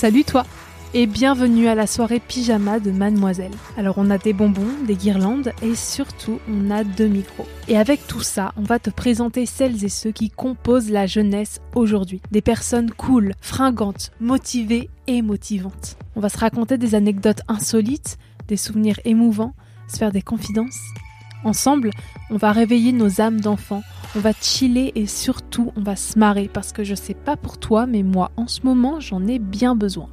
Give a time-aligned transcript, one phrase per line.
[0.00, 0.46] Salut toi
[0.94, 3.50] et bienvenue à la soirée pyjama de Mademoiselle.
[3.76, 7.48] Alors on a des bonbons, des guirlandes et surtout on a deux micros.
[7.66, 11.60] Et avec tout ça, on va te présenter celles et ceux qui composent la jeunesse
[11.74, 12.20] aujourd'hui.
[12.30, 15.96] Des personnes cool, fringantes, motivées et motivantes.
[16.14, 19.54] On va se raconter des anecdotes insolites, des souvenirs émouvants,
[19.88, 20.78] se faire des confidences.
[21.42, 21.90] Ensemble,
[22.30, 23.82] on va réveiller nos âmes d'enfants,
[24.16, 27.58] on va chiller et surtout on va se marrer parce que je sais pas pour
[27.58, 30.08] toi, mais moi en ce moment j'en ai bien besoin.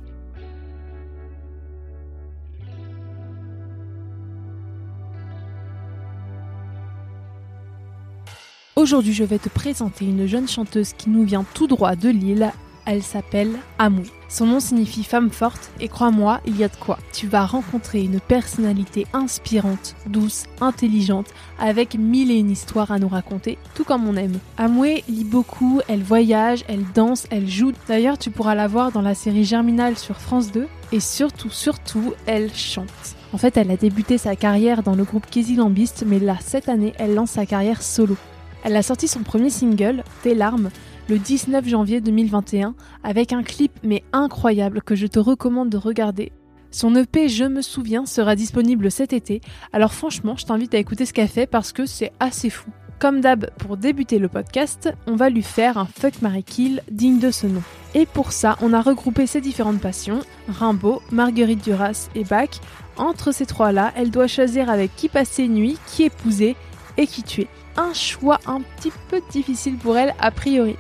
[8.75, 12.51] Aujourd'hui, je vais te présenter une jeune chanteuse qui nous vient tout droit de Lille.
[12.85, 14.03] Elle s'appelle Amou.
[14.29, 16.99] Son nom signifie femme forte et crois-moi, il y a de quoi.
[17.13, 21.27] Tu vas rencontrer une personnalité inspirante, douce, intelligente,
[21.59, 24.37] avec mille et une histoires à nous raconter, tout comme on aime.
[24.57, 27.71] Amoué lit beaucoup, elle voyage, elle danse, elle joue.
[27.87, 32.13] D'ailleurs, tu pourras la voir dans la série Germinal sur France 2 et surtout, surtout,
[32.27, 33.15] elle chante.
[33.33, 36.69] En fait, elle a débuté sa carrière dans le groupe Kézy Lambiste, mais là, cette
[36.69, 38.15] année, elle lance sa carrière solo.
[38.63, 40.69] Elle a sorti son premier single, Tes larmes,
[41.07, 46.31] le 19 janvier 2021, avec un clip mais incroyable que je te recommande de regarder.
[46.71, 49.41] Son EP Je me souviens sera disponible cet été,
[49.71, 52.69] alors franchement je t'invite à écouter ce qu'elle fait parce que c'est assez fou.
[52.97, 57.19] Comme d'hab, pour débuter le podcast, on va lui faire un fuck Marie Kill digne
[57.19, 57.61] de ce nom.
[57.93, 62.61] Et pour ça, on a regroupé ses différentes passions, Rimbaud, Marguerite Duras et Bach.
[62.95, 66.55] Entre ces trois-là, elle doit choisir avec qui passer nuit, qui épouser
[66.97, 70.75] et qui tuer un choix un petit peu difficile pour elle a priori.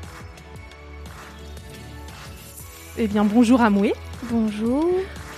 [2.97, 3.93] Eh bien bonjour Amoué.
[4.31, 4.89] Bonjour.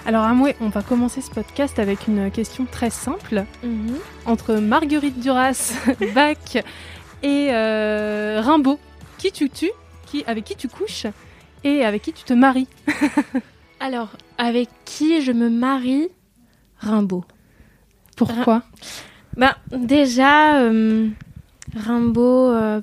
[0.06, 3.46] Alors Amoué, on va commencer ce podcast avec une question très simple.
[3.64, 3.96] Mhm.
[4.28, 5.74] Entre Marguerite Duras,
[6.14, 6.56] Bach
[7.24, 8.80] et euh, Rimbaud,
[9.18, 9.72] qui tu tues,
[10.06, 11.08] qui, avec qui tu couches
[11.64, 12.68] et avec qui tu te maries?
[13.80, 16.10] Alors, avec qui je me marie?
[16.78, 17.26] Rimbaud.
[18.16, 18.62] Pourquoi?
[19.36, 21.08] Ben, déjà, euh,
[21.76, 22.82] Rimbaud, euh,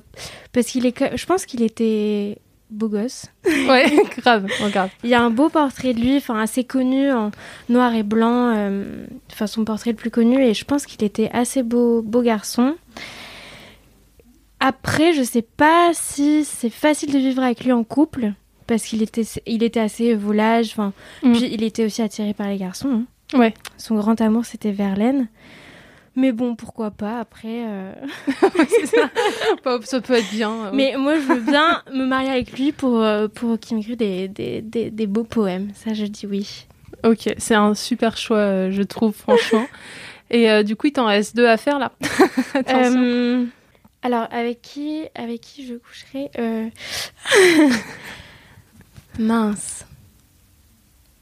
[0.51, 2.39] parce qu'il est, je pense qu'il était
[2.69, 3.25] beau gosse.
[3.67, 3.85] Ouais,
[4.17, 4.89] grave, oh, grave.
[5.03, 7.31] Il y a un beau portrait de lui, enfin assez connu en
[7.69, 11.29] noir et blanc, euh, enfin son portrait le plus connu, et je pense qu'il était
[11.33, 12.75] assez beau, beau garçon.
[14.59, 18.33] Après, je sais pas si c'est facile de vivre avec lui en couple,
[18.67, 20.93] parce qu'il était, il était assez volage, enfin,
[21.23, 21.33] Mm.
[21.33, 23.03] puis il était aussi attiré par les garçons.
[23.33, 23.37] hein.
[23.37, 23.53] Ouais.
[23.77, 25.27] Son grand amour, c'était Verlaine.
[26.15, 27.65] Mais bon, pourquoi pas, après...
[27.67, 27.91] euh,
[28.85, 29.09] ça.
[29.83, 30.51] Ça peut être bien.
[30.67, 33.97] euh, Mais moi, je veux bien me marier avec lui pour, euh, pour qu'il m'écrive
[33.97, 35.71] des, des, des, des beaux poèmes.
[35.73, 36.67] Ça, je dis oui.
[37.03, 39.67] Ok, c'est un super choix, je trouve, franchement.
[40.31, 41.91] Et euh, du coup, il t'en reste deux à faire là.
[42.53, 43.47] Attention.
[44.01, 46.31] Alors, avec qui, avec qui je coucherai
[49.19, 49.85] Mince.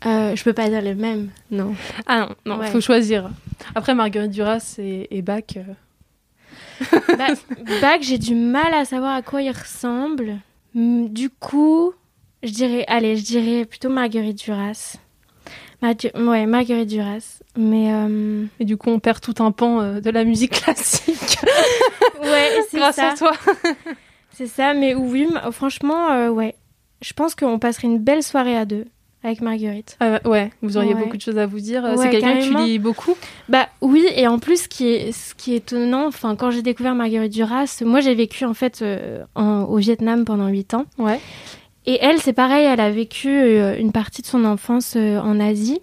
[0.05, 1.75] Euh, je peux pas dire le même, non.
[2.07, 2.67] Ah non, non, ouais.
[2.71, 3.29] faut choisir.
[3.75, 5.43] Après, Marguerite Duras et, et Bach.
[5.57, 5.63] euh,
[7.17, 7.27] Bah,
[7.81, 10.37] Bach, j'ai du mal à savoir à quoi il ressemble.
[10.73, 11.93] Hmm, Du coup,
[12.41, 14.97] je dirais, allez, je dirais plutôt Marguerite Duras.
[15.81, 17.39] Margu- ouais, Marguerite Duras.
[17.55, 21.37] Mais euh, Et du coup, on perd tout un pan euh, de la musique classique
[22.23, 23.11] ouais, c'est grâce ça.
[23.11, 23.31] à toi.
[24.31, 26.55] C'est ça, mais oui, franchement, euh, ouais.
[27.01, 28.85] Je pense qu'on passerait une belle soirée à deux
[29.23, 29.97] avec Marguerite.
[30.03, 31.01] Euh, ouais, vous auriez Ouais.
[31.03, 31.83] beaucoup de choses à vous dire.
[31.83, 33.15] Ouais, c'est quelqu'un que tu lis beaucoup.
[33.49, 36.61] Bah oui, et en plus, ce qui est, ce qui est étonnant, enfin, quand j'ai
[36.61, 40.85] découvert Marguerite Duras, moi j'ai vécu en fait euh, en- au Vietnam pendant 8 ans.
[40.97, 41.19] Ouais.
[41.85, 45.39] Et elle, c'est pareil, elle a vécu euh, une partie de son enfance euh, en
[45.39, 45.79] Asie.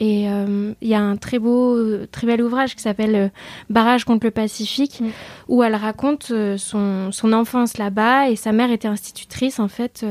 [0.00, 3.28] Et euh, il y a un très beau, euh, très bel ouvrage qui s'appelle euh,
[3.68, 5.08] Barrage contre le Pacifique, Mm.
[5.48, 8.30] où elle raconte euh, son, son enfance là-bas.
[8.30, 10.04] Et sa mère était institutrice, en fait.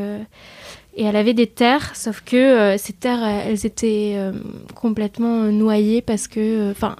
[0.97, 4.31] Et elle avait des terres, sauf que euh, ces terres, euh, elles étaient euh,
[4.73, 6.95] complètement noyées parce que, enfin,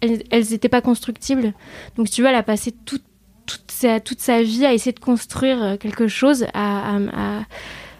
[0.00, 1.54] elles n'étaient pas constructibles.
[1.96, 3.04] Donc, tu vois, elle a passé toute
[3.46, 7.40] toute sa, toute sa vie à essayer de construire quelque chose, à, à,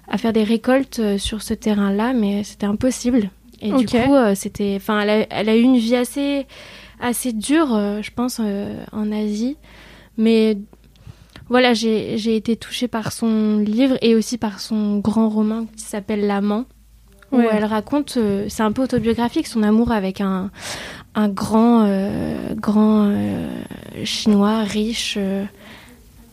[0.06, 3.30] à, faire des récoltes sur ce terrain-là, mais c'était impossible.
[3.62, 6.46] Et du coup, c'était, enfin, elle, elle, a eu une vie assez,
[7.00, 7.68] assez dure,
[8.02, 8.42] je pense,
[8.92, 9.56] en Asie.
[10.18, 10.58] Mais
[11.50, 16.26] voilà, j'ai été touchée par son livre et aussi par son grand roman qui s'appelle
[16.26, 16.64] L'amant,
[17.32, 20.50] où elle raconte, euh, c'est un peu autobiographique, son amour avec un,
[21.14, 23.48] un grand, euh, grand euh,
[24.04, 25.18] chinois riche.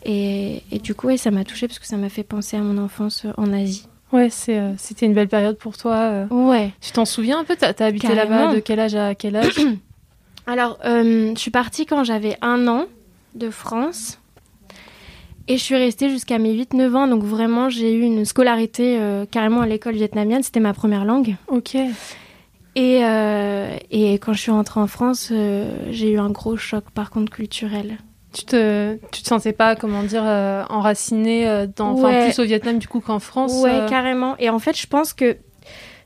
[0.04, 2.60] Et, et, du coup, ouais, ça m'a touchée parce que ça m'a fait penser à
[2.60, 3.88] mon enfance en Asie.
[4.12, 6.26] Ouais, c'était une belle période pour toi.
[6.30, 6.72] Ouais.
[6.80, 7.56] Tu t'en souviens un peu?
[7.56, 9.56] T'as as habité là-bas de quel âge à quel âge?
[10.46, 12.84] Alors, je suis partie quand j'avais un an
[13.34, 14.20] de France.
[15.48, 19.26] Et je suis restée jusqu'à mes 8-9 ans, donc vraiment j'ai eu une scolarité euh,
[19.30, 21.36] carrément à l'école vietnamienne, c'était ma première langue.
[21.48, 21.76] Ok.
[22.74, 26.84] Et, euh, et quand je suis rentrée en France, euh, j'ai eu un gros choc
[26.92, 27.98] par contre culturel.
[28.32, 30.24] Tu te, tu te sentais pas, comment dire,
[30.68, 34.36] enracinée dans, enfin, plus au Vietnam du coup qu'en France Ouais, carrément.
[34.38, 35.38] Et en fait, je pense que,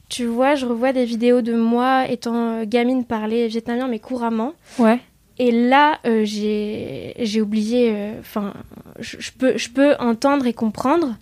[0.09, 4.53] tu vois, je revois des vidéos de moi étant gamine parler vietnamien, mais couramment.
[4.79, 5.01] Ouais.
[5.41, 7.91] Et là, euh, j'ai oublié.
[7.95, 8.53] Euh, enfin,
[8.99, 11.17] je, peux, je peux entendre et comprendre,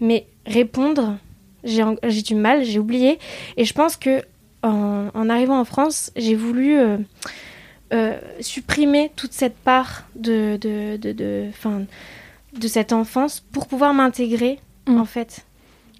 [0.00, 1.18] mais répondre,
[1.64, 3.18] j'ai du mal, j'ai oublié.
[3.58, 4.22] Et je pense que
[4.62, 6.78] en, arrivant en France, j'ai voulu
[7.92, 14.98] euh, supprimer toute cette part de, de, de, de, cette enfance pour pouvoir m'intégrer, mmh.
[14.98, 15.44] en fait.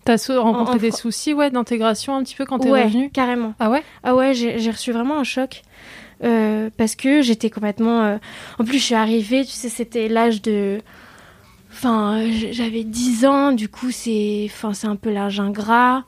[0.06, 3.52] T'as rencontré des soucis ouais, d'intégration un petit peu quand t'es ouais, revenue carrément.
[3.60, 3.82] Ah ouais?
[4.02, 5.60] Ah ouais, j'ai reçu vraiment un choc.
[6.24, 8.02] Euh, parce que j'étais complètement.
[8.02, 8.18] Euh,
[8.58, 10.80] en plus, je suis arrivée, tu sais, c'était l'âge de.
[11.70, 16.04] Enfin, j'avais 10 ans, du coup, c'est enfin, un peu l'âge ingrat.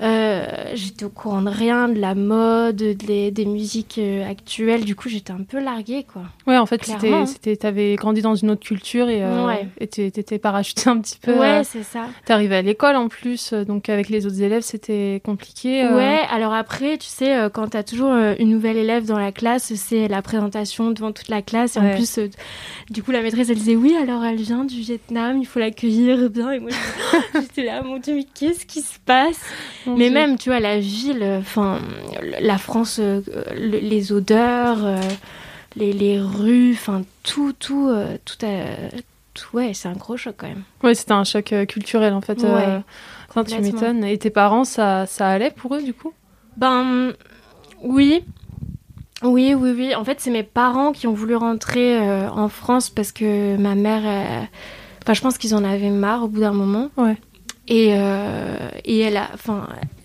[0.00, 0.44] Euh,
[0.74, 4.84] j'étais au courant de rien, de la mode, des musiques euh, actuelles.
[4.84, 6.22] Du coup, j'étais un peu larguée, quoi.
[6.46, 6.84] Ouais, en fait,
[7.26, 9.54] c'était, t'avais grandi dans une autre culture et euh,
[9.88, 11.38] t'étais parachutée un petit peu.
[11.38, 12.06] Ouais, c'est ça.
[12.24, 15.86] T'arrivais à l'école en plus, donc avec les autres élèves, c'était compliqué.
[15.86, 20.08] Ouais, alors après, tu sais, quand t'as toujours une nouvelle élève dans la classe, c'est
[20.08, 21.76] la présentation devant toute la classe.
[21.76, 22.18] Et en plus,
[22.90, 26.28] du coup, la maîtresse, elle disait oui, alors elle vient du Vietnam, il faut l'accueillir
[26.30, 26.50] bien.
[26.50, 26.70] Et moi,
[27.34, 29.40] j'étais là, mon Dieu, mais qu'est-ce qui se passe?
[29.86, 31.80] Mais même, tu vois, la ville, enfin,
[32.40, 33.20] la France, euh,
[33.54, 35.00] les odeurs, euh,
[35.76, 38.36] les, les, rues, enfin, tout, tout, euh, tout,
[39.34, 40.62] tout, ouais, c'est un gros choc quand même.
[40.82, 42.42] Ouais, c'était un choc culturel en fait.
[42.42, 42.80] Ouais,
[43.32, 44.04] quand tu m'étonnes.
[44.04, 46.12] Et tes parents, ça, ça allait pour eux du coup?
[46.56, 47.12] Ben,
[47.82, 48.24] oui.
[49.22, 49.94] Oui, oui, oui.
[49.94, 51.98] En fait, c'est mes parents qui ont voulu rentrer
[52.28, 54.02] en France parce que ma mère,
[55.02, 56.90] enfin, je pense qu'ils en avaient marre au bout d'un moment.
[56.96, 57.16] Ouais.
[57.68, 59.30] Et, euh, et elle, a,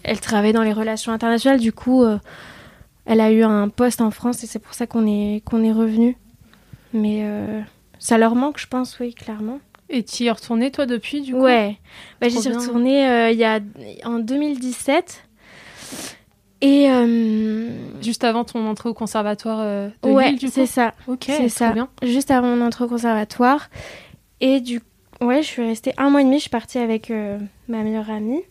[0.04, 2.18] elle travaille dans les relations internationales, du coup, euh,
[3.06, 5.72] elle a eu un poste en France et c'est pour ça qu'on est, qu'on est
[5.72, 6.16] revenu.
[6.94, 7.62] Mais euh,
[8.00, 9.60] ça leur manque, je pense, oui, clairement.
[9.90, 11.42] Et tu y es retournée, toi, depuis, du coup?
[11.42, 11.78] Ouais.
[12.22, 13.60] Bah, j'y suis retournée il y a,
[14.06, 15.26] en 2017.
[16.62, 16.90] Et
[18.02, 20.52] juste avant ton entrée au conservatoire de ouais, Lille, du coup?
[20.54, 20.94] c'est ça.
[21.08, 21.72] Ok, c'est ça.
[21.72, 21.90] Bien.
[22.04, 23.70] Juste avant mon entrée au conservatoire.
[24.42, 24.80] Et du
[25.22, 26.38] Ouais, je suis restée un mois et demi.
[26.38, 27.38] Je suis partie avec euh,
[27.68, 28.42] ma meilleure amie.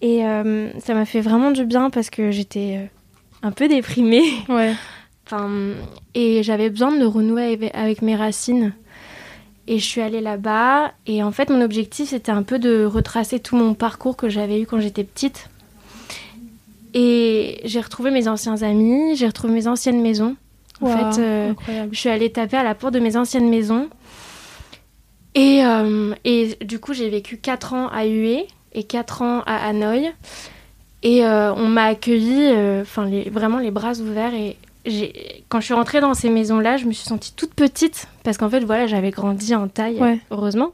[0.00, 2.86] Et euh, ça m'a fait vraiment du bien parce que j'étais euh,
[3.42, 4.24] un peu déprimée.
[4.48, 4.74] Ouais.
[5.26, 5.50] enfin,
[6.14, 8.72] et j'avais besoin de renouer avec, mes racines.
[9.66, 10.92] Et je suis allée là-bas.
[11.06, 14.60] Et en fait, mon objectif, c'était un peu de retracer tout mon parcours que j'avais
[14.60, 15.50] eu quand j'étais petite.
[16.94, 20.36] Et j'ai retrouvé mes anciens amis, j'ai retrouvé mes anciennes maisons.
[20.80, 21.22] En fait,
[21.92, 23.90] je suis allée taper à la porte de mes anciennes maisons
[25.34, 28.40] et, euh, et du coup, j'ai vécu 4 ans à Hue
[28.72, 30.10] et 4 ans à Hanoï.
[31.02, 34.34] Et euh, on m'a accueilli, euh, enfin vraiment les bras ouverts.
[34.34, 34.56] Et
[35.48, 38.50] quand je suis rentrée dans ces maisons-là, je me suis sentie toute petite parce qu'en
[38.50, 40.72] fait, voilà, j'avais grandi en taille, heureusement.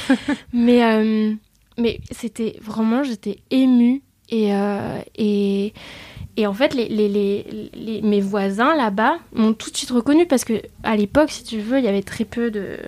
[0.52, 1.36] mais
[1.78, 4.50] mais c'était vraiment, j'étais émue et,
[5.16, 5.72] et
[6.36, 7.08] et en fait, les, les,
[7.74, 11.58] les, mes voisins là-bas m'ont tout de suite reconnue parce que à l'époque, si tu
[11.58, 12.78] veux, il y avait très peu de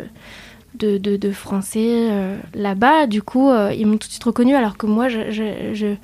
[0.75, 3.07] de, de, français euh, là-bas.
[3.07, 5.99] Du coup, euh, ils m'ont tout de suite reconnu, alors que moi, j'ai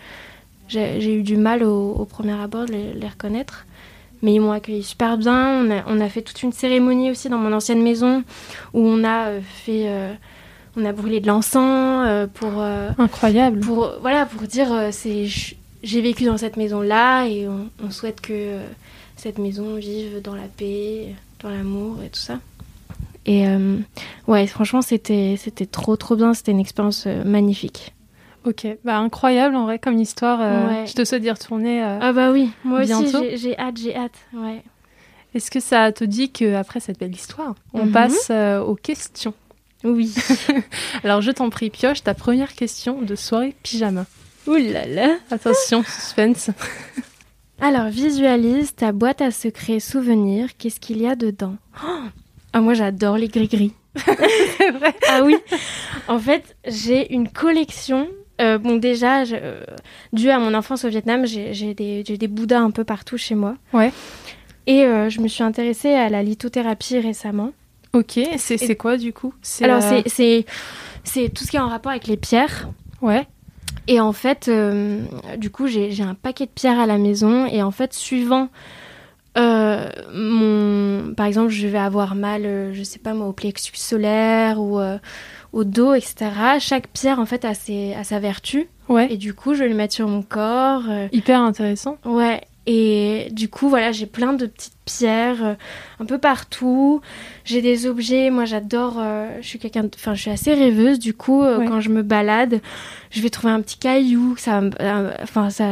[1.14, 3.66] eu du mal au, premier abord de les, reconnaître.
[4.22, 5.64] Mais ils m'ont accueilli super bien.
[5.64, 8.22] On a, on a, fait toute une cérémonie aussi dans mon ancienne maison
[8.74, 9.90] où on a euh, fait.
[10.76, 12.62] on a brûlé de l'encens pour.
[12.98, 13.60] Incroyable.
[13.60, 15.26] Pour, voilà, pour dire c'est
[15.82, 18.58] j'ai vécu dans cette maison-là et on, on, souhaite que
[19.16, 22.38] cette maison vive dans la paix, dans l'amour et tout ça.
[23.26, 23.76] Et euh,
[24.28, 26.34] ouais, franchement, c'était c'était trop trop bien.
[26.34, 27.94] C'était une expérience euh, magnifique.
[28.46, 30.38] Ok, bah incroyable en vrai comme histoire.
[30.40, 31.82] Euh, je te souhaite d'y retourner.
[31.82, 34.14] ah bah oui, moi aussi j'ai hâte, j'ai hâte.
[34.32, 34.62] Ouais.
[35.34, 37.92] Est-ce que ça te dit qu'après cette belle histoire, on Mhm.
[37.92, 38.30] passe
[38.66, 39.34] aux questions?
[39.84, 40.12] Oui.
[41.04, 44.06] Alors je t'en prie, pioche ta première question de soirée pyjama.
[44.46, 45.16] Ouh là là.
[45.30, 46.48] Attention, suspense.
[47.62, 50.48] Alors, visualise ta boîte à secrets souvenirs.
[50.56, 51.56] Qu'est-ce qu'il y a dedans?
[51.84, 51.98] Oh
[52.52, 53.72] Ah, moi, j'adore les gris-gris.
[53.96, 54.94] C'est vrai.
[55.08, 55.36] Ah oui.
[56.08, 58.08] En fait, j'ai une collection.
[58.40, 59.64] euh, bon, déjà, je, euh,
[60.12, 63.54] dû à mon enfance au Vietnam, j'ai des, des bouddhas un peu partout chez moi.
[63.72, 63.92] Ouais.
[64.66, 67.52] Et euh, je me suis intéressée à la lithothérapie récemment.
[67.92, 69.34] Ok, c'est quoi du coup?
[69.62, 70.44] Alors, c'est-
[71.34, 72.68] tout ce qui est en rapport avec les pierres.
[73.02, 73.26] Ouais.
[73.88, 74.48] Et en fait,
[75.38, 77.46] du coup, j'ai j'ai un paquet de pierres à la maison.
[77.46, 78.48] Et en fait, suivant
[79.38, 81.14] euh, mon.
[81.14, 84.78] Par exemple, je vais avoir mal, euh, je sais pas moi, au plexus solaire ou
[84.80, 84.98] euh,
[85.52, 86.30] au dos, etc.
[86.58, 88.68] Chaque pierre, en fait, a, ses, a sa vertu.
[88.88, 89.12] Ouais.
[89.12, 90.82] Et du coup, je vais le mettre sur mon corps.
[91.12, 91.96] Hyper intéressant.
[92.04, 92.40] Ouais.
[92.66, 95.56] Et du coup, voilà, j'ai plein de petites pierres
[95.98, 97.00] un peu partout.
[97.44, 98.30] J'ai des objets.
[98.30, 99.00] Moi, j'adore.
[99.40, 99.86] je suis quelqu'un.
[99.94, 100.98] Enfin, je suis assez rêveuse.
[100.98, 101.66] Du coup, Ouais.
[101.66, 102.60] quand je me balade,
[103.10, 104.34] je vais trouver un petit caillou.
[104.36, 104.60] Ça,
[105.22, 105.66] enfin, ça.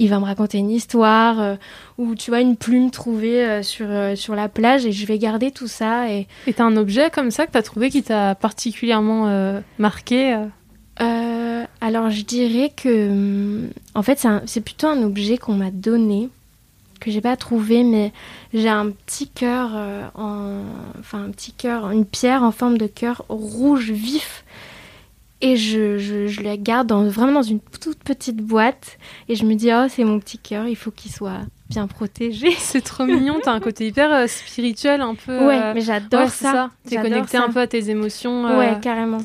[0.00, 1.56] Il va me raconter une histoire euh,
[1.98, 5.18] ou tu vois une plume trouvée euh, sur euh, sur la plage et je vais
[5.18, 6.26] garder tout ça et
[6.56, 10.36] t'as un objet comme ça que t'as trouvé qui t'a particulièrement euh, marqué
[11.82, 16.30] alors je dirais que hum, en fait c'est plutôt un objet qu'on m'a donné
[16.98, 18.12] que j'ai pas trouvé mais
[18.54, 19.70] j'ai un petit cœur
[20.14, 20.62] en
[20.98, 24.44] enfin un petit cœur une pierre en forme de cœur rouge vif
[25.42, 29.44] et je, je, je la garde dans, vraiment dans une toute petite boîte et je
[29.44, 33.04] me dis oh c'est mon petit cœur il faut qu'il soit bien protégé C'est trop
[33.04, 35.46] mignon, t'as un côté hyper euh, spirituel, un peu.
[35.46, 37.44] ouais euh, mais j'adore ouais, c'est ça, T'es connecté ça.
[37.44, 38.46] un peu à tes émotions.
[38.46, 39.18] euh, ouais carrément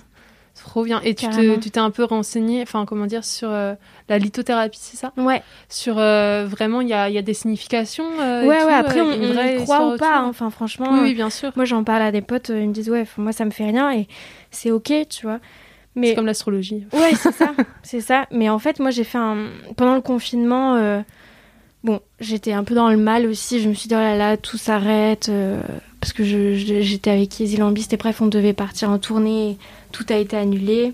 [0.64, 1.02] Trop bien.
[1.04, 1.58] Et tu te- Carrément.
[1.60, 3.74] tu t'es un peu renseigné, enfin comment dire, sur euh,
[4.08, 5.12] la lithothérapie, c'est ça?
[5.18, 8.06] Ouais Sur vraiment, il y a, y a des significations.
[8.18, 10.28] ouais tout, ouais après on, on y croit ou pas hein.
[10.30, 11.52] enfin franchement Oui, oui, bien sûr.
[11.58, 13.92] Moi, j'en parle à des potes, ils me disent ouais, moi ça me fait rien
[13.92, 14.08] et
[14.50, 15.40] c'est ok, tu vois.
[15.96, 16.86] Mais C'est comme l'astrologie.
[16.94, 18.28] ouais, c'est ça, c'est ça.
[18.32, 19.48] Mais en fait, moi j'ai fait un
[19.78, 20.76] pendant le confinement.
[20.76, 21.02] euh,
[21.84, 23.60] Bon, j'étais un peu dans le mal aussi.
[23.62, 25.62] Je me suis dit oh là là, tout s'arrête euh,
[26.02, 29.58] parce que je- je- j'étais avec Easy Lambiste et bref, on devait partir en tournée.
[29.92, 30.94] Tout a été annulé.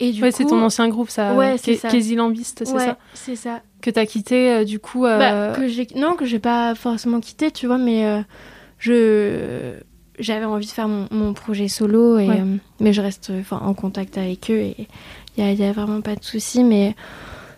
[0.00, 1.34] Et du ouais, coup, c'est ton ancien groupe, ça.
[1.34, 1.88] Ouais, c'est ça.
[1.88, 3.60] Kézy Lambiste, c'est ouais, ça c'est ça.
[3.82, 5.04] Que t'as quitté, euh, du coup.
[5.06, 8.20] euh, Bah, que j'ai non que j'ai pas forcément quitté tu vois mais euh,
[8.78, 9.74] je
[10.18, 12.40] j'avais envie de faire mon, mon projet solo et Ouais.
[12.40, 14.88] euh, mais je reste en contact avec eux et
[15.38, 16.94] il y a, vraiment pas de souci mais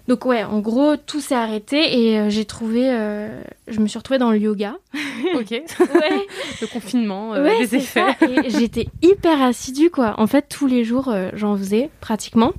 [0.09, 3.99] donc ouais en gros tout s'est arrêté et euh, j'ai trouvé euh, je me suis
[3.99, 4.75] retrouvée dans le yoga
[5.35, 5.51] Ok.
[5.51, 6.27] ouais
[6.61, 8.01] le confinement, euh, ouais les effets.
[8.19, 12.53] ça et j'étais hyper assidue quoi en fait tous les jours j'en faisais pratiquement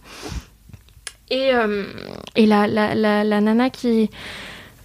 [1.32, 1.52] et
[2.36, 4.10] et la, la, la, la nana qui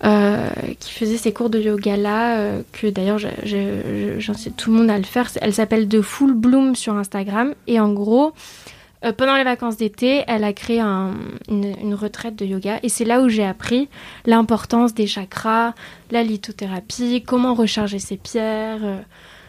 [0.05, 0.49] euh,
[0.81, 4.99] qui faisait ces cours de yoga là euh, que d'ailleurs j'incite tout le monde à
[4.99, 8.33] le faire elle s'appelle The Full Bloom sur Instagram et en gros
[9.05, 11.13] euh, pendant les vacances d'été, elle a créé un-
[11.51, 13.89] une, une retraite de yoga et c'est là où j'ai appris
[14.25, 15.75] l'importance des chakras,
[16.11, 18.97] la lithothérapie, comment recharger ses pierres, vois,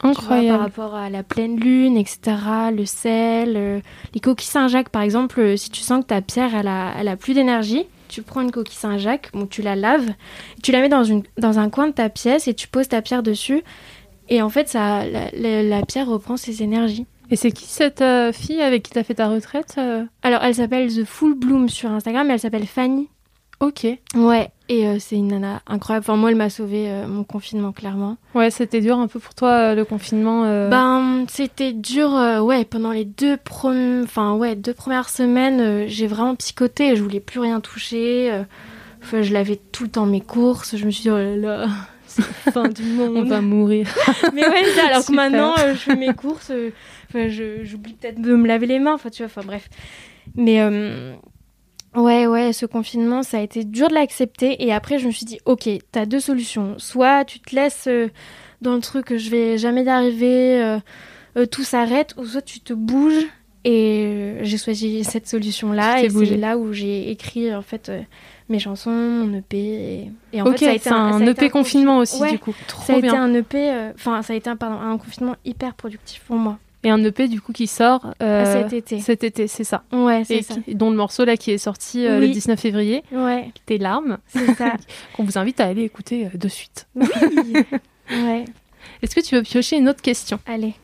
[0.01, 0.57] par Incroyable.
[0.61, 2.19] rapport à la pleine lune, etc.,
[2.75, 3.81] le sel,
[4.13, 7.15] les coquilles Saint-Jacques, par exemple, si tu sens que ta pierre, elle a, elle a
[7.15, 10.09] plus d'énergie, tu prends une coquille Saint-Jacques, bon, tu la laves,
[10.63, 13.01] tu la mets dans, une, dans un coin de ta pièce et tu poses ta
[13.01, 13.63] pierre dessus.
[14.29, 17.05] Et en fait, ça, la, la- la pierre reprend ses énergies.
[17.31, 20.03] Et c'est qui cette euh, fille avec qui t'as fait ta retraite euh?
[20.23, 23.09] Alors, elle s'appelle The Full Bloom sur Instagram, elle s'appelle Fanny.
[23.59, 23.87] Ok.
[24.15, 26.05] Ouais, et euh, c'est une nana incroyable.
[26.07, 28.17] Enfin, moi, elle m'a sauvé euh, mon confinement, clairement.
[28.33, 30.43] Ouais, c'était dur un peu pour toi euh, le confinement.
[30.69, 33.37] Ben, c'était dur, ouais, pendant les deux,
[34.03, 38.43] enfin, ouais, deux premières semaines, j'ai vraiment psychoté, je voulais plus rien toucher.
[39.03, 41.67] Enfin, je lavais tout le temps mes courses, je me suis dit, oh là là,
[42.07, 43.17] c'est la fin du monde.
[43.17, 43.87] On va mourir.
[44.33, 46.51] Mais ouais, alors que maintenant, je fais mes courses,
[47.13, 49.69] j'oublie peut-être de me laver les mains, enfin, tu vois, enfin, bref.
[50.35, 50.59] Mais,
[51.95, 54.63] ouais, ouais, ce confinement, ça a été dur de l'accepter.
[54.65, 56.75] Et après, je me suis dit, ok, t'as deux solutions.
[56.77, 58.09] Soit tu te laisses euh,
[58.61, 60.79] dans le truc, je vais jamais y arriver, euh,
[61.37, 63.25] euh, tout s'arrête, ou soit tu te bouges.
[63.67, 66.03] Et j'ai choisi cette solution-là.
[66.03, 67.91] Et c'est là où j'ai écrit, en fait,
[68.47, 69.57] mes chansons, mon EP.
[69.57, 72.21] Et, et en fait, ça a été un, ça a été EP un confinement aussi
[72.21, 72.31] Ouais.
[72.31, 72.53] du coup.
[72.67, 75.73] Trop ça a été un EP, enfin ça a été un, pardon, un confinement hyper
[75.73, 76.59] productif pour moi.
[76.85, 78.99] Et un EP du coup qui sort euh, cet été.
[79.01, 79.83] cet été, c'est ça.
[79.91, 80.53] Ouais, c'est ça.
[80.63, 82.31] qui- dont le morceau là qui est sorti euh, le Oui.
[82.31, 84.73] 19 février, Ouais, Tes larmes, c'est ça.
[85.15, 86.87] qu'on vous invite à aller écouter euh, de suite.
[86.95, 87.07] oui.
[88.11, 88.45] Ouais,
[89.01, 90.39] Est-ce que tu veux piocher une autre question?
[90.45, 90.75] Allez.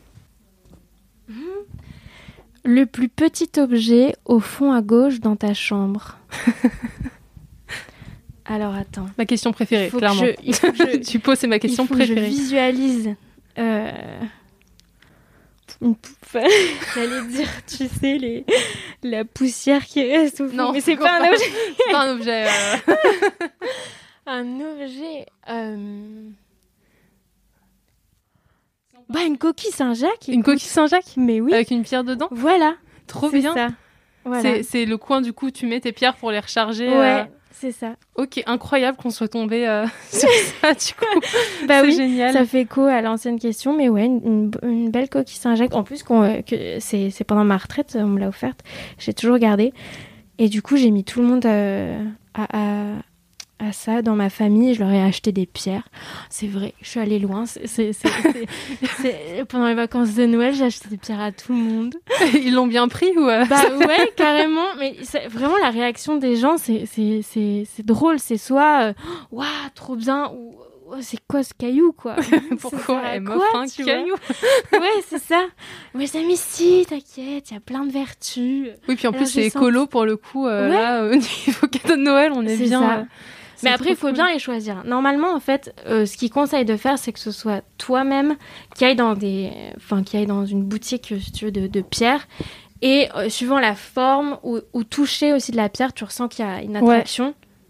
[2.64, 6.16] Le plus petit objet au fond à gauche dans ta chambre.
[8.44, 9.06] Alors attends.
[9.18, 10.24] Ma question préférée, que clairement.
[10.24, 12.28] je- il faut que je- tu poses, c'est ma question il faut que je préférée.
[12.28, 13.14] visualise.
[13.58, 13.90] euh,
[16.94, 18.44] J'allais dire, tu sais, les...
[19.02, 20.54] la poussière qui reste au fond.
[20.56, 21.44] Non, mais c'est pas un objet.
[21.76, 22.46] C'est pas un objet.
[22.46, 22.94] euh,
[24.26, 25.26] Un objet.
[25.48, 26.28] euh,
[29.08, 30.28] Bah, une coquille Saint-Jacques.
[30.28, 31.52] Une coquille Saint-Jacques Mais oui.
[31.52, 32.28] avec une pierre dedans.
[32.30, 32.76] Voilà.
[33.06, 33.54] Trop c'est bien.
[33.54, 33.68] ça.
[34.24, 34.42] Voilà.
[34.42, 36.88] C'est- C'est le coin du coup, tu mets tes pierres pour les recharger.
[36.88, 37.94] Ouais, euh, c'est ça.
[38.16, 40.28] Ok, incroyable qu'on soit tombé euh, sur
[40.60, 41.28] ça du coup.
[41.68, 41.94] Bah c'est oui.
[41.94, 42.32] génial.
[42.32, 44.50] Ça fait écho à l'ancienne question, mais ouais, une,
[44.90, 45.74] belle coquille Saint-Jacques.
[45.74, 48.60] En plus, qu'on, euh, que c'est, c'est pendant ma retraite, on me l'a offerte.
[48.98, 49.72] J'ai toujours gardé.
[50.38, 52.02] Et du coup, j'ai mis tout le monde euh,
[52.34, 52.96] à, à-
[53.62, 54.74] à ça dans ma famille.
[54.74, 55.88] Je leur ai acheté des pierres.
[56.30, 57.46] C'est vrai, je suis allée loin.
[57.46, 58.46] C'est, c'est- c'est- c'est-
[59.02, 61.94] c'est- pendant les vacances de Noël, j'ai acheté des pierres à tout le monde.
[62.34, 64.66] Ils l'ont bien pris ou euh, Bah ouais, carrément.
[64.78, 68.18] Mais c'est- vraiment, la réaction des gens, c'est, c'est, drôle.
[68.18, 68.92] C'est soit, euh,
[69.30, 70.54] waouh, trop bien, ou
[70.94, 72.16] Oh, c'est quoi ce caillou, quoi?
[72.60, 74.14] Pourquoi elle quoi, m'offre un caillou?
[74.72, 75.42] Ouais, c'est ça.
[75.94, 78.68] Mais ça, mais si, t'inquiète, il y a plein de vertus.
[78.86, 80.46] Oui, puis en Alors, plus c'est écolo pour le coup.
[80.46, 80.74] euh, Ouais.
[80.74, 82.80] Là, au niveau cadeau de Noël, on est, bien.
[82.82, 82.94] ça.
[82.98, 83.02] euh,
[83.62, 84.14] Mais après, il faut cool.
[84.14, 84.82] bien les choisir.
[84.84, 88.36] Normalement, en fait, euh, ce qu'ils conseillent de faire, c'est que ce soit toi-même
[88.76, 91.66] qui aille dans des, enfin, qui aille dans une boutique, euh, si tu veux, de,
[91.66, 92.26] de pierre.
[92.82, 96.44] Et euh, suivant la forme ou, ou toucher aussi de la pierre, tu ressens qu'il
[96.44, 97.04] y a une Ouais.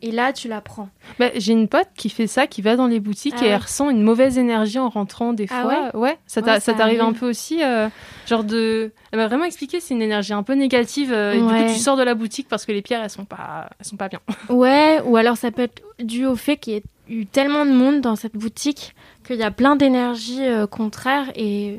[0.05, 0.89] Et là, tu la prends.
[1.21, 3.61] Bah, J'ai une pote qui fait ça, qui va dans les boutiques Ah et elle
[3.61, 6.01] ressent une mauvaise énergie en rentrant des Ah fois.
[6.01, 7.89] ouais, ça Ouais, ça t'arrive un peu aussi, euh,
[8.27, 8.91] genre de.
[9.13, 11.13] Elle m'a vraiment expliqué, c'est une énergie un peu négative.
[11.13, 13.25] euh, et du coup, tu sors de la boutique parce que les pierres, elles sont
[13.25, 14.21] pas, elles sont pas bien.
[14.49, 17.71] Ouais, ou alors ça peut être dû au fait qu'il y ait eu tellement de
[17.73, 18.95] monde dans cette boutique
[19.27, 21.79] qu'il y a plein d'énergies euh, contraires et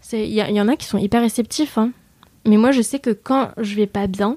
[0.00, 1.78] c'est- il y, a- il y en a qui sont hyper réceptifs.
[1.78, 1.90] hein.
[2.46, 4.36] Mais moi, je sais que quand je vais pas bien,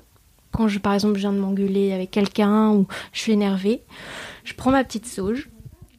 [0.57, 3.83] quand je, par exemple, je viens de m'engueuler avec quelqu'un ou je suis énervée,
[4.43, 5.49] je prends ma petite sauge,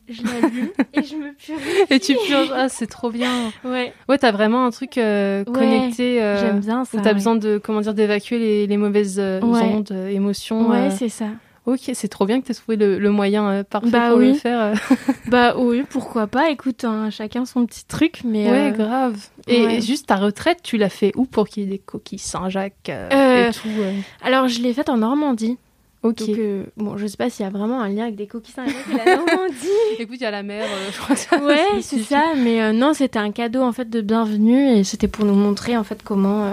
[0.09, 1.93] je l'allume et je me purifie.
[1.95, 3.53] Et tu purges, ah, c'est trop bien.
[3.65, 6.23] Ouais, Ouais, t'as vraiment un truc euh, Ouais, connecté.
[6.23, 6.99] euh, j'aime bien ça.
[6.99, 7.15] Où t'as ouais.
[7.15, 9.63] besoin de, comment dire, d'évacuer les, les mauvaises euh, Ouais.
[9.63, 10.69] ondes, euh, émotions.
[10.71, 11.27] Ouais, c'est ça.
[11.69, 14.33] Ok, c'est trop bien que t'aies trouvé le, le moyen euh, parfait Bah pour le
[14.33, 14.59] faire.
[14.59, 14.75] euh.
[15.27, 16.49] Bah oui, pourquoi pas.
[16.49, 18.51] Écoute, hein, chacun son petit truc, mais.
[18.51, 19.19] Ouais, euh, grave.
[19.49, 19.81] Et ouais.
[19.83, 23.51] juste ta retraite, tu l'as fait où pour qu'il y ait des coquilles Saint-Jacques euh,
[23.51, 23.93] et tout euh
[24.25, 25.59] Alors, je l'ai faite en Normandie.
[26.03, 26.27] Ok.
[26.27, 26.39] Donc,
[26.79, 28.97] bon, je sais pas s'il y a vraiment un lien avec des coquilles Saint-Jacques et
[29.05, 29.69] la Normandie.
[29.99, 32.33] Écoute, il y a la mer, je crois que ça ouais, c'est ça.
[32.35, 35.85] Mais non, c'était un cadeau en fait de bienvenue et c'était pour nous montrer en
[35.85, 36.51] fait comment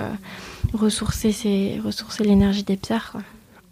[0.73, 1.31] ressourcer
[2.19, 3.11] l'énergie des pierres.
[3.13, 3.21] Quoi.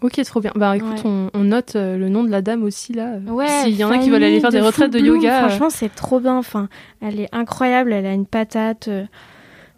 [0.04, 0.52] Ok, trop bien.
[0.54, 1.00] Bah écoute, Ouais.
[1.06, 3.14] on, on note euh, le nom de la dame aussi là.
[3.26, 3.48] Ouais.
[3.62, 5.44] S'il y en a qui veulent aller faire des de retraites de yoga.
[5.44, 6.36] euh, Franchement, c'est trop bien.
[6.36, 6.68] Enfin,
[7.00, 7.92] elle est incroyable.
[7.92, 8.88] Elle a une patate.
[8.88, 9.06] euh,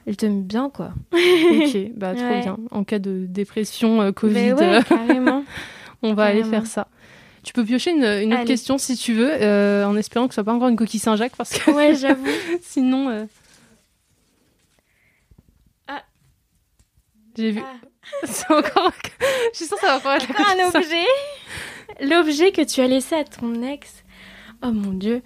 [0.04, 0.90] Elle te met bien quoi.
[1.12, 2.40] ok, bah trop Ouais.
[2.40, 2.56] bien.
[2.72, 5.44] En cas de dépression, euh, Covid, ouais, euh, carrément.
[6.02, 6.88] on va aller faire ça.
[7.44, 8.44] Tu peux piocher une, une autre Allez.
[8.48, 11.36] question si tu veux, euh, en espérant que ce soit pas encore une coquille Saint-Jacques,
[11.36, 12.26] parce que ouais, j'avoue.
[12.62, 13.08] sinon.
[13.10, 13.24] euh,
[15.86, 16.02] Ah.
[17.36, 17.60] J'ai vu.
[17.64, 17.86] Ah.
[18.24, 18.92] C'est encore.
[19.52, 21.06] Je suis sûre que ça va encore être Encore un objet.
[22.00, 24.04] L'objet que tu as laissé à ton ex.
[24.62, 25.22] Oh mon dieu.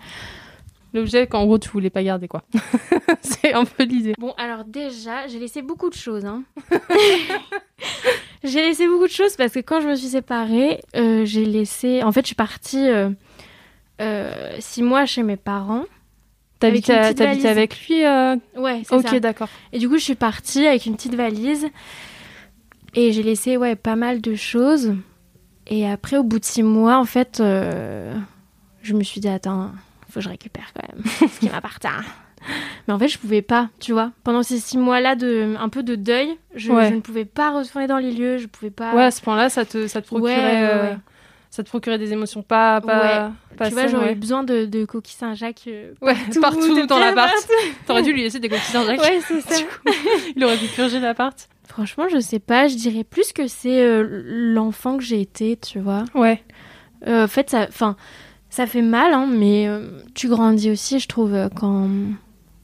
[0.93, 2.43] L'objet qu'en gros tu voulais pas garder quoi.
[3.23, 4.15] c'est un peu l'idée.
[4.19, 6.25] Bon, alors déjà, j'ai laissé beaucoup de choses.
[6.25, 6.43] Hein.
[8.45, 12.03] j'ai laissé beaucoup de choses parce que quand je me suis séparée, euh, j'ai laissé.
[12.03, 13.11] En fait, je suis partie euh,
[14.01, 15.85] euh, six mois chez mes parents.
[16.59, 18.03] T'habitais avec lui
[18.57, 19.21] Ouais, c'est Ok, ça.
[19.21, 19.49] d'accord.
[19.73, 21.69] Et du coup, je suis partie avec une petite valise
[22.95, 24.95] et j'ai laissé ouais pas mal de choses.
[25.67, 28.13] Et après, au bout de six mois, en fait, euh,
[28.83, 29.71] je me suis dit attends,
[30.09, 31.89] faut que je récupère quand même ce qui m'appartient.
[32.89, 34.13] Mais en fait, je pouvais pas, tu vois.
[34.25, 36.89] Pendant ces six mois-là de un peu de deuil, je, Ouais.
[36.89, 38.95] je ne pouvais pas retourner dans les lieux, je pouvais pas.
[38.95, 40.95] Ouais, à ce point-là, ça te, ça te procurait, Ouais, euh,
[41.51, 44.85] ça te procurait des émotions pas, pas, pas tu vois, j'aurais eu besoin de, de
[44.87, 47.33] coquilles Saint-Jacques euh, partout, partout, dans l'appart.
[47.87, 49.01] T'aurais dû lui laisser des coquilles Saint-Jacques.
[49.03, 49.63] Ouais, c'est ça.
[50.35, 51.49] Il aurait pu purger l'appart.
[51.71, 52.67] Franchement, je sais pas.
[52.69, 54.23] Je dirais plus que c'est euh,
[54.55, 56.05] l'enfant que j'ai été, tu vois.
[56.15, 56.43] Ouais.
[57.07, 57.97] Euh, en fait, ça, enfin,
[58.51, 61.89] ça fait mal, hein, mais euh, tu grandis aussi, je trouve, quand,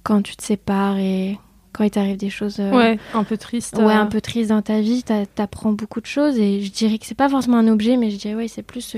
[0.03, 1.38] quand tu te sépares et
[1.73, 3.77] quand il t'arrive des choses Ouais, un peu triste.
[3.79, 6.37] ouais, un peu tristes dans ta vie, t'a- t'apprends beaucoup de choses.
[6.38, 8.97] Et je dirais que c'est pas forcément un objet, mais je dirais, ouais, c'est plus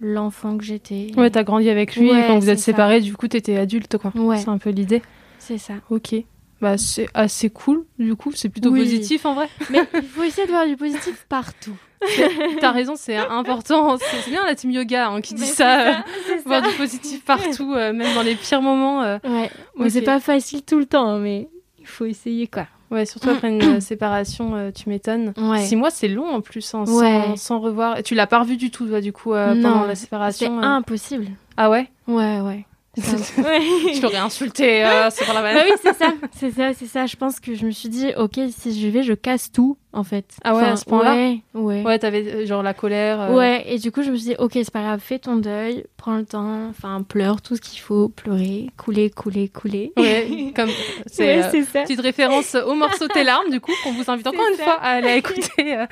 [0.00, 1.12] l'enfant que j'étais.
[1.16, 2.66] Ouais, t'as grandi avec lui Ouais, et quand vous êtes ça.
[2.66, 4.12] séparés, du coup, t'étais adulte, quoi.
[4.14, 4.38] Ouais.
[4.38, 5.02] C'est un peu l'idée.
[5.38, 5.74] C'est ça.
[5.90, 6.14] Ok.
[6.60, 8.32] Bah, c'est assez cool, du coup.
[8.34, 8.80] C'est plutôt Oui.
[8.80, 9.48] positif, en vrai.
[9.70, 11.76] Mais il faut essayer de voir du positif partout.
[12.60, 13.96] T'as raison, c'est important.
[13.98, 15.78] C'est c'est bien la team yoga hein, qui dit Mais ça.
[15.78, 15.94] c'est euh,
[16.38, 16.70] c'est voir ça.
[16.70, 19.02] du positif partout, euh, même dans les pires moments.
[19.02, 19.18] euh.
[19.24, 19.90] Ouais, Bon, Ok.
[19.90, 21.48] c'est pas facile tout le temps, hein, mais
[21.80, 22.66] il faut essayer quoi.
[22.90, 25.34] Ouais, surtout après une euh, séparation, euh, tu m'étonnes.
[25.36, 25.62] Ouais.
[25.64, 27.24] Six mois, c'est long en plus, hein, Ouais.
[27.30, 27.98] sans, sans revoir.
[27.98, 30.58] Et Tu l'as pas revu du tout, toi, du coup, Non, pendant la C'est séparation.
[30.58, 30.62] euh.
[30.62, 31.26] impossible.
[31.56, 31.90] Ah ouais?
[32.06, 32.64] Ouais, ouais.
[32.98, 35.66] Je l'aurais insulté, euh, c'est pas la Bah peine.
[35.70, 37.06] oui, c'est ça, c'est ça, c'est ça.
[37.06, 40.04] Je pense que je me suis dit, ok, si je vais, je casse tout, en
[40.04, 40.24] fait.
[40.44, 41.82] Ah ouais, à ce point-là Ouais, ouais.
[41.84, 43.20] Ouais, t'avais euh, genre la colère.
[43.20, 45.36] euh, Ouais, et du coup, je me suis dit, ok, c'est pas grave, fais ton
[45.36, 49.92] deuil, prends le temps, enfin, pleure tout ce qu'il faut, pleurer, couler, couler, couler.
[49.96, 50.70] Ouais, comme
[51.06, 54.46] c'est Ouais, euh, petite référence au morceau Tes larmes, du coup, qu'on vous invite encore
[54.50, 54.64] une ça.
[54.64, 55.76] fois à aller écouter.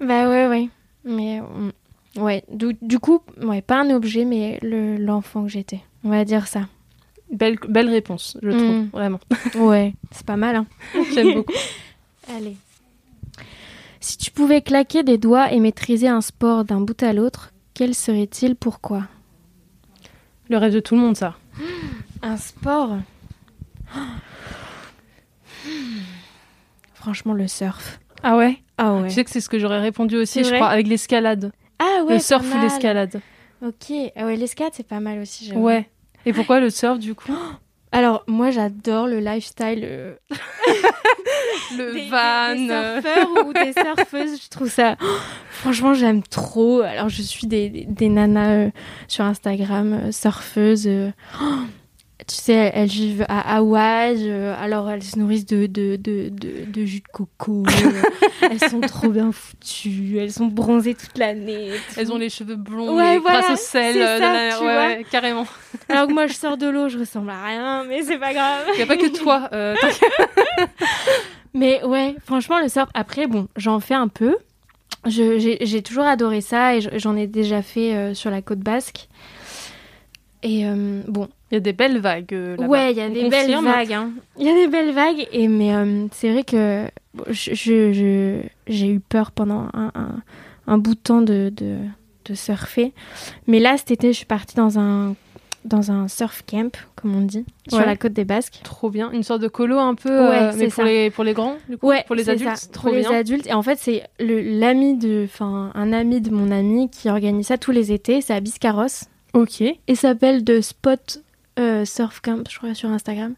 [0.00, 0.68] Bah ouais, ouais.
[1.04, 5.80] Mais, mm, ouais, du, du coup, ouais, pas un objet, mais le- l'enfant que j'étais.
[6.04, 6.62] On va dire ça.
[7.30, 8.88] Belle, belle réponse, je trouve, Mm.
[8.92, 9.20] vraiment.
[9.56, 10.66] Ouais, c'est pas mal, hein.
[11.14, 11.52] J'aime beaucoup.
[12.36, 12.56] Allez.
[14.00, 17.94] Si tu pouvais claquer des doigts et maîtriser un sport d'un bout à l'autre, quel
[17.94, 19.02] serait-il Pourquoi?
[20.48, 21.36] Le rêve de tout le monde, ça.
[22.22, 22.96] Un sport?
[26.94, 28.00] Franchement, le surf.
[28.22, 28.58] Ah ouais?
[28.76, 29.08] Ah ouais.
[29.08, 31.52] Tu sais que c'est ce que j'aurais répondu aussi, je crois, avec l'escalade.
[31.78, 33.20] Ah ouais, le surf ou l'escalade.
[33.62, 33.92] Ok.
[34.16, 35.52] Ah ouais, l'escalade, c'est pas mal aussi.
[35.52, 35.88] Ouais.
[36.26, 37.32] Et pourquoi le surf, du coup?
[37.92, 40.14] Alors, moi, j'adore le lifestyle euh,
[41.76, 42.54] Le des, van.
[42.54, 44.42] des euh, surfeurs ou des surfeuses.
[44.42, 44.96] Je trouve ça...
[45.50, 46.80] Franchement, j'aime trop.
[46.82, 48.70] Alors, je suis des, des, des nanas euh,
[49.08, 50.88] sur Instagram, euh, surfeuses.
[52.28, 56.28] Tu sais, elles, elles vivent à Hawaï, euh, alors elles se nourrissent de, de, de,
[56.28, 57.64] de, de jus de coco.
[57.66, 58.02] euh,
[58.50, 60.18] elles sont trop bien foutues.
[60.18, 61.72] Elles sont bronzées toute l'année.
[61.96, 63.96] Elles ont les cheveux blonds Ouais, voilà, grâce au sel.
[64.00, 64.18] euh,
[64.50, 65.46] ça, ouais, carrément.
[65.88, 68.66] Alors que moi, je sors de l'eau, je ressemble à rien, mais c'est pas grave.
[68.74, 69.48] Il n'y a pas que toi.
[69.52, 69.74] euh.
[71.54, 74.36] Mais ouais, franchement, le surf, après, bon, j'en fais un peu.
[75.06, 79.08] J'ai toujours adoré ça et je- j'en ai déjà fait euh, sur la côte basque.
[80.42, 82.68] Et euh, bon, Il y a des belles vagues euh, là-bas.
[82.68, 83.92] ouais, il y a des belles vagues.
[83.92, 84.10] hein.
[84.38, 87.92] Il y a des belles vagues, et, mais euh, c'est vrai que bon, je- je-
[87.92, 90.22] je- j'ai eu peur pendant un, un-
[90.68, 91.76] un bout de temps de, de,
[92.26, 92.92] de surfer.
[93.46, 95.14] Mais là, cet été, je suis partie dans un,
[95.64, 98.60] dans un surf camp, comme on dit, sur la côte des Basques.
[98.62, 99.10] Trop bien.
[99.10, 100.84] Une sorte de colo un peu, euh, Ouais, mais c'est pour ça.
[100.84, 102.54] les, pour les grands, du coup, Ouais, pour les adultes.
[102.56, 103.10] ça, Trop pour bien.
[103.10, 103.46] les adultes.
[103.48, 107.58] Et en fait, c'est l'ami de, enfin, un ami de mon ami qui organise ça
[107.58, 108.20] tous les étés.
[108.20, 108.86] C'est à Biscarros.
[109.34, 109.60] Ok.
[109.60, 111.22] Il s'appelle The Spot
[111.58, 113.34] euh, Surf Camp, je crois, sur Instagram.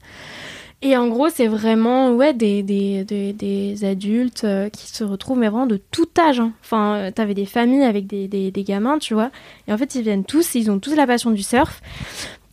[0.83, 5.39] Et en gros, c'est vraiment ouais, des, des, des, des adultes euh, qui se retrouvent,
[5.39, 6.41] mais vraiment de tout âge.
[6.41, 6.53] hein.
[6.63, 9.31] Enfin, euh, t'avais des familles avec des, des, des gamins, tu vois.
[9.69, 11.83] Et en fait, ils viennent tous, ils ont tous la passion du surf.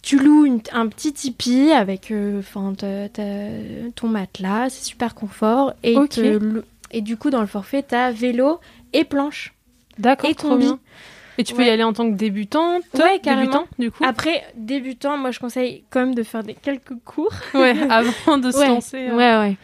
[0.02, 2.74] Tu loues une- un petit tipi avec enfin,
[3.96, 5.74] ton matelas, c'est super confort.
[5.84, 8.60] Et, te et du coup, dans le forfait, t'as vélo
[8.94, 9.54] et planche.
[10.00, 10.66] D'accord, Et trop combi.
[10.66, 10.80] bien.
[11.38, 11.68] Et tu peux Ouais.
[11.68, 13.44] y aller en tant que débutante Ouais, carrément.
[13.52, 14.04] Débutant, du coup?
[14.04, 17.34] Après, débutant, moi, je conseille quand même de faire des quelques cours.
[17.54, 18.68] Ouais, avant de se ouais.
[18.68, 19.08] lancer.
[19.10, 19.16] euh.
[19.16, 19.58] Ouais, ouais.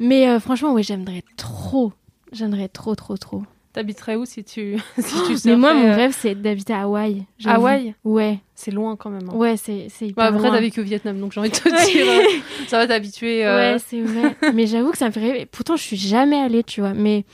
[0.00, 1.92] Mais euh, franchement, ouais, j'aimerais trop.
[2.32, 3.42] J'aimerais trop, trop, trop.
[3.72, 7.24] T'habiterais où si tu, si tu Mais moi, mon euh, rêve, c'est d'habiter à Hawaï.
[7.46, 7.94] Hawaï?
[8.04, 9.28] Ouais, C'est loin quand même.
[9.30, 9.34] hein.
[9.36, 10.50] ouais, c'est c'est hyper après, loin.
[10.50, 11.84] t'as vécu au Vietnam, donc j'ai envie de te Ouais.
[11.92, 13.44] dire, euh, ça va t'habituer.
[13.44, 14.34] Ouais, c'est vrai.
[14.54, 15.46] Mais j'avoue que ça me fait rêver.
[15.46, 16.92] Pourtant, je suis jamais allée, tu vois.
[16.94, 17.24] Mais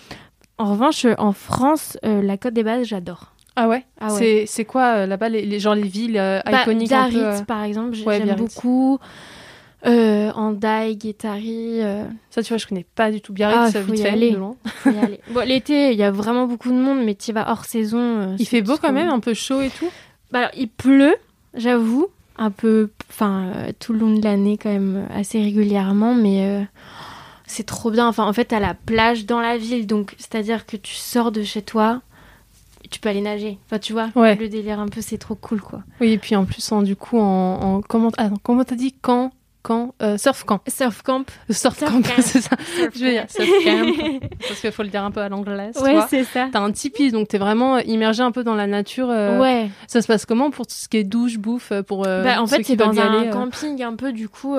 [0.59, 3.34] en revanche, en France, la Côte des Bases, j'adore.
[3.57, 4.19] Ah ouais, Ah ouais.
[4.19, 7.19] C'est- C'est quoi euh, là-bas, les, les, genre les villes euh, Bah, iconiques un peu,
[7.25, 8.99] euh, par exemple, ouais, j'aime beaucoup.
[9.87, 13.85] Euh, Andai, Guétari, euh, Ça, tu vois, je connais pas du tout Biarritz, Ah, euh,
[13.85, 14.09] faut vite y fait,
[14.87, 15.21] aller.
[15.29, 18.35] Bon, l'été, il y a vraiment beaucoup de monde, mais tu vas hors saison.
[18.39, 19.91] Il fait beau quand même, un peu chaud et tout.
[20.33, 21.15] Bah, alors, il pleut,
[21.55, 26.67] j'avoue, un peu, enfin, tout le long de l'année quand même, assez régulièrement, mais
[27.47, 28.09] c'est trop bien.
[28.09, 31.43] Enfin, en fait, t'as la plage dans la ville, donc c'est-à-dire que tu sors de
[31.43, 32.01] chez toi,
[32.91, 33.59] tu peux aller nager.
[33.67, 34.37] Enfin, tu vois, Ouais.
[34.37, 35.83] le délire un peu, c'est trop cool, quoi.
[36.01, 38.31] Oui, et puis en plus, en, du coup, en, en comment, ah,
[38.65, 39.31] t'as dit quand,
[40.03, 41.25] euh, surf camp, Surf camp.
[41.51, 42.57] surf Surf camp, c'est ça.
[42.95, 45.83] Je veux dire surf camp, parce qu'il faut le dire un peu à l'anglaise, tu
[45.83, 46.49] ouais, c'est ça.
[46.53, 49.09] T'as un tipi, donc t'es vraiment immergé un peu dans la nature.
[49.11, 49.71] euh, Ouais.
[49.87, 52.41] Ça se passe comment pour tout ce qui est douche, bouffe, euh, pour euh, Bah,
[52.43, 54.57] en fait, c'est dans un aller, camping un peu, du coup,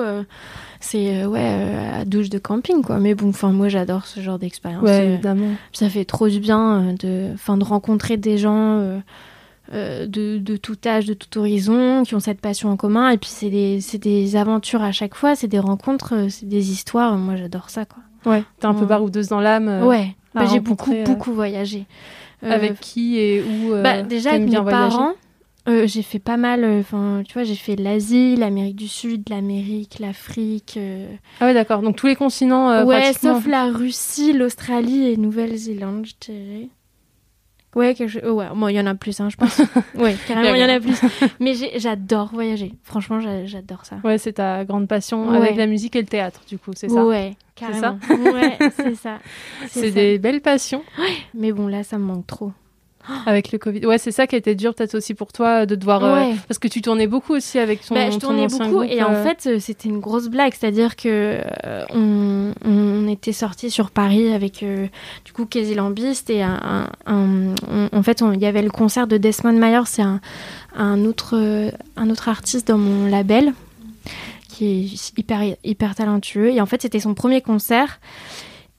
[0.80, 2.98] c'est ouais, à douche de camping, quoi.
[2.98, 4.82] Mais bon, enfin, moi, j'adore ce genre d'expérience.
[4.82, 5.50] Ouais, évidemment.
[5.72, 9.00] ça fait trop du bien de, enfin, de rencontrer des gens
[9.72, 13.10] euh, de, de tout âge, de tout horizon, qui ont cette passion en commun.
[13.10, 16.48] Et puis, c'est des, c'est des aventures à chaque fois, c'est des rencontres, euh, c'est
[16.48, 17.16] des histoires.
[17.16, 18.02] Moi, j'adore ça, quoi.
[18.30, 19.68] Ouais, t'es un peu baroudeuse dans l'âme.
[19.68, 21.86] euh, ouais, Bah, j'ai beaucoup, euh, beaucoup voyagé.
[22.42, 25.12] Avec qui et où bah, déjà, avec bien mes voyager parents.
[25.86, 30.78] j'ai fait pas mal, enfin, tu vois, j'ai fait l'Asie, l'Amérique du Sud, l'Amérique, l'Afrique.
[31.40, 31.82] Ah ouais, d'accord.
[31.82, 32.84] Donc tous les continents.
[32.84, 36.68] ouais, sauf la Russie, l'Australie et Nouvelle-Zélande, je dirais.
[37.76, 38.46] Ouais, quelque chose- ouais.
[38.54, 39.60] Bon, il y en a plus, hein, je pense.
[39.96, 40.98] ouais, carrément, il y en a plus.
[41.38, 42.72] Mais j'adore voyager.
[42.82, 43.96] Franchement, j'a- j'adore ça.
[44.02, 45.36] Ouais, c'est ta grande passion Ouais.
[45.36, 47.04] avec la musique et le théâtre, du coup, c'est ça?
[47.04, 47.98] Ouais, C'est carrément.
[48.32, 49.18] ouais, c'est ça.
[49.68, 49.94] C'est ça.
[49.94, 50.82] des belles passions
[51.34, 52.50] Mais bon, là, ça me manque trop.
[53.26, 53.86] avec le Covid.
[53.86, 56.04] Ouais, c'est ça qui a été dur peut-être aussi pour toi de devoir...
[56.04, 56.34] euh, Ouais.
[56.48, 59.12] parce que tu tournais beaucoup aussi avec ton, Bah, je tournais beaucoup groupe, et en
[59.12, 63.90] euh, fait euh, c'était une grosse blague, c'est-à-dire que euh, on, on était sortis sur
[63.90, 64.64] Paris avec
[65.24, 68.70] du coup Casey Lambist et un, un- un- on- en fait il y avait le
[68.70, 70.20] concert de Desmond Mayer, c'est un,
[70.76, 73.52] un autre un autre artiste dans mon label
[74.48, 78.00] qui est hyper hyper talentueux et en fait c'était son premier concert.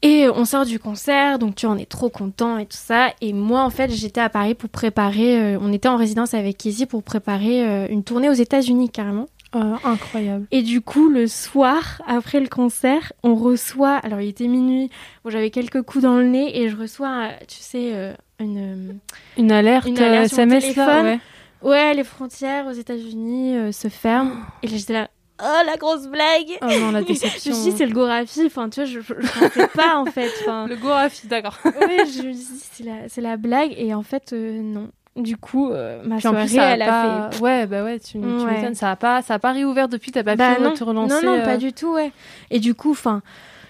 [0.03, 3.09] Et on sort du concert, donc tu on est trop content et tout ça.
[3.19, 5.39] Et moi, en fait, j'étais à Paris pour préparer.
[5.39, 9.25] euh, on était en résidence avec Casey pour préparer euh, une tournée aux États-Unis carrément.
[9.55, 10.45] euh, incroyable.
[10.51, 13.95] Et du coup, le soir, après le concert, on reçoit.
[13.95, 14.91] Alors, il était minuit.
[15.23, 18.99] Bon, j'avais quelques coups dans le nez et je reçois, tu sais, euh, une.
[19.37, 21.19] Une alerte, Une alerte SMS là ouais.
[21.63, 24.31] Ouais, les frontières aux États-Unis se ferment.
[24.61, 25.09] Et là, j'étais là.
[25.41, 27.53] Oh, la grosse blague Oh non, la Je me déception.
[27.53, 28.43] suis dit, c'est le Gorafi.
[28.47, 30.31] Enfin, tu vois, je, je, je pensais pas, en fait.
[30.41, 31.57] Enfin, Le Gorafi, d'accord.
[31.65, 33.73] ouais, je me dit, c'est la, c'est la blague.
[33.77, 34.89] Et en fait, euh, non.
[35.15, 37.29] Du coup, euh, ma soirée, plus, elle a pas...
[37.31, 37.41] fait.
[37.41, 38.51] Ouais, bah ouais, tu, tu Ouais.
[38.59, 38.75] m'étonnes.
[38.75, 40.73] Ça a pas, ça a pas réouvert depuis, t'as pas Bah pu non.
[40.73, 41.25] te relancer.
[41.25, 42.11] Non, non, euh, pas du tout, ouais.
[42.51, 43.23] Et du coup, enfin,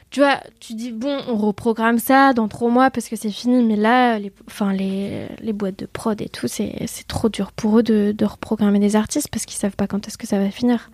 [0.09, 3.63] tu vois, tu dis, bon, on reprogramme ça dans trois mois parce que c'est fini,
[3.63, 7.53] mais là, les, enfin, les, les boîtes de prod et tout, c'est c'est trop dur
[7.53, 10.39] pour eux de, de reprogrammer des artistes parce qu'ils savent pas quand est-ce que ça
[10.39, 10.89] va finir.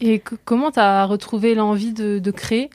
[0.00, 2.70] Et que- comment t'as retrouvé l'envie de, de créer,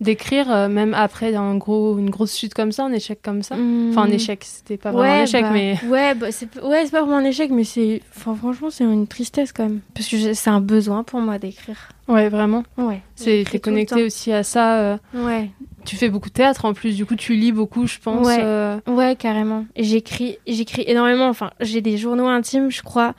[0.00, 3.56] d'écrire, euh, même après un gros, une grosse chute comme ça, un échec comme ça?
[3.56, 5.76] Enfin, un échec, c'était pas vraiment un échec, bah, mais.
[5.88, 8.00] Ouais, bah, c'est ouais, c'est pas vraiment un échec, mais c'est.
[8.16, 9.80] Enfin, franchement, c'est une tristesse quand même.
[9.94, 11.88] Parce que c'est un besoin pour moi d'écrire.
[12.06, 12.62] Ouais, vraiment.
[12.76, 13.02] Ouais.
[13.16, 14.78] C'est, t'es connecté aussi à ça.
[14.78, 14.96] euh.
[15.14, 15.50] Ouais.
[15.84, 18.26] Tu fais beaucoup de théâtre en plus, du coup, tu lis beaucoup, je pense.
[18.26, 18.38] Ouais.
[18.40, 19.64] euh, Ouais, carrément.
[19.76, 21.28] J'écris, j'écris énormément.
[21.28, 23.14] Enfin, j'ai des journaux intimes, je crois,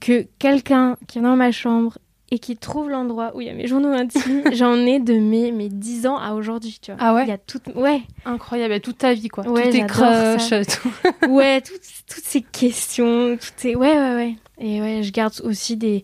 [0.00, 1.98] que quelqu'un qui est dans ma chambre
[2.30, 5.50] et qui trouve l'endroit où il y a mes journaux intimes, j'en ai de mes,
[5.50, 7.00] mes 10 ans à aujourd'hui, tu vois.
[7.02, 7.60] Ah ouais Il y a tout...
[7.74, 9.48] Ouais, Incroyable, et toute ta vie, quoi.
[9.48, 10.92] Ouais, Tous tes crushs, tout.
[11.30, 13.74] ouais, toutes, toutes ces questions, toutes ces...
[13.74, 14.34] Ouais, ouais, ouais.
[14.60, 16.02] Et ouais, je garde aussi des...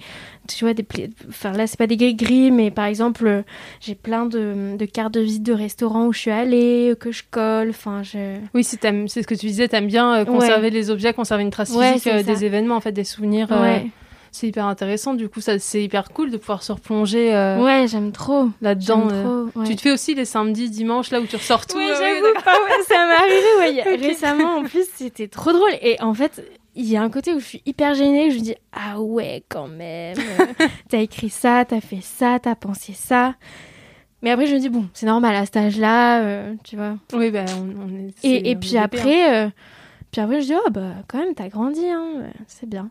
[0.48, 0.87] Tu vois, des...
[1.28, 3.42] Enfin, là, c'est pas des gris-gris, mais par exemple, euh,
[3.80, 7.10] j'ai plein de, de cartes de visite de restaurants où je suis allée, euh, que
[7.12, 8.37] je colle, enfin, je...
[8.54, 11.70] Oui, c'est, ce que tu disais, t'aimes bien euh, conserver les objets, conserver une trace
[11.70, 13.48] Ouais, physique euh, des événements, en fait, des souvenirs.
[13.50, 13.87] euh, Ouais,
[14.35, 17.87] c'est hyper intéressant, du coup, ça, c'est hyper cool de pouvoir se replonger euh, ouais
[17.88, 18.49] j'aime trop.
[18.61, 19.09] là-dedans.
[19.11, 19.47] Euh.
[19.55, 19.66] ouais.
[19.66, 21.79] Tu te fais aussi les samedis, dimanches, là où tu ressors tout.
[21.79, 22.27] Oui, euh, j'avoue.
[22.35, 23.14] Ouais, ça m'est
[23.73, 24.57] arrivé récemment.
[24.59, 25.70] En plus, c'était trop drôle.
[25.81, 26.44] Et en fait,
[26.75, 28.31] il y a un côté où je suis hyper gênée.
[28.33, 30.16] Je me dis, ah ouais, quand même.
[30.18, 33.35] euh, t'as écrit ça, t'as fait ça, t'as pensé ça.
[34.23, 36.97] Mais après, je me dis, bon, c'est normal à cet âge-là, euh, tu vois.
[37.12, 38.14] Oui, ben, on, on est.
[38.16, 39.49] c'est- Et, puis est après, euh,
[40.14, 42.07] puis après, je dis, oh bah, quand même, t'as grandi, hein.
[42.46, 42.88] C'est bien.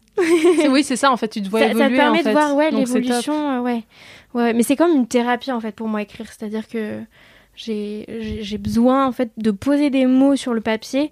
[0.70, 1.86] Oui, c'est ça, en fait, tu te vois ça, évoluer.
[1.86, 2.28] ça te permet en fait.
[2.28, 3.34] de voir ouais, l'évolution.
[3.34, 3.84] euh, ouais.
[4.34, 4.54] ouais.
[4.54, 6.26] Mais c'est comme une thérapie en fait pour moi écrire.
[6.28, 7.00] C'est-à-dire que
[7.56, 11.12] j'ai besoin en fait de poser des mots sur le papier.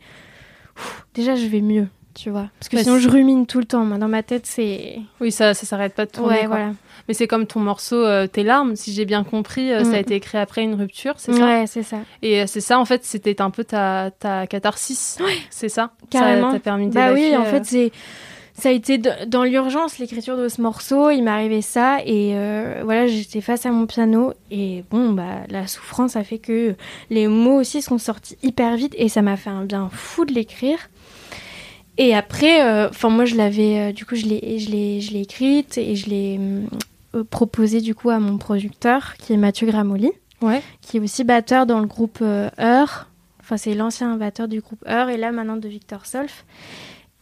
[0.76, 2.50] Ouf, déjà, je vais mieux, tu vois.
[2.60, 3.86] Parce que Bah, sinon, je rumine tout le temps.
[3.86, 4.98] Moi, dans ma tête, c'est.
[5.22, 6.34] Oui, ça, ça s'arrête pas de tourner.
[6.34, 6.48] Ouais, quoi.
[6.48, 6.72] voilà.
[7.08, 9.94] Mais c'est comme ton morceau euh, Tes larmes, si j'ai bien compris, euh, ça Mm.
[9.96, 11.44] a été écrit après une rupture, c'est ça?
[11.46, 11.98] Ouais, c'est ça.
[12.22, 15.18] Et euh, c'est ça, en fait, c'était un peu ta, ta catharsis.
[15.50, 15.92] C'est ça?
[16.10, 16.52] Carrément.
[16.52, 17.92] Ça t'a permis Bah oui, en fait, c'est.
[18.54, 22.82] Ça a été dans l'urgence l'écriture de ce morceau, il m'est arrivé ça et euh,
[22.84, 26.76] voilà j'étais face à mon piano et bon bah la souffrance a fait que
[27.10, 30.34] les mots aussi sont sortis hyper vite et ça m'a fait un bien fou de
[30.34, 30.78] l'écrire.
[31.98, 35.14] Et après, euh, enfin moi je l'avais, euh, du coup je l'ai, je l'ai, je
[35.14, 36.40] l'ai écrite et je l'ai
[37.16, 40.62] euh, proposée du coup à mon producteur qui est Mathieu Gramoli, Ouais.
[40.82, 43.08] qui est aussi batteur dans le groupe euh, Heure.
[43.40, 46.46] Enfin c'est l'ancien batteur du groupe Heure et là maintenant de Victor Solf.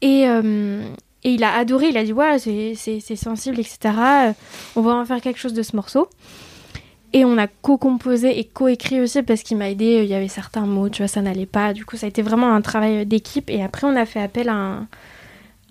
[0.01, 0.81] Et, euh,
[1.23, 3.79] et il a adoré, il a dit ouais c'est, c'est, c'est sensible etc.
[4.75, 6.07] On va en faire quelque chose de ce morceau.
[7.11, 10.01] Et on a co-composé et co-écrit aussi parce qu'il m'a aidé.
[10.03, 11.73] Il y avait certains mots, tu vois, ça n'allait pas.
[11.73, 13.49] Du coup, ça a été vraiment un travail d'équipe.
[13.49, 14.87] Et après, on a fait appel à un,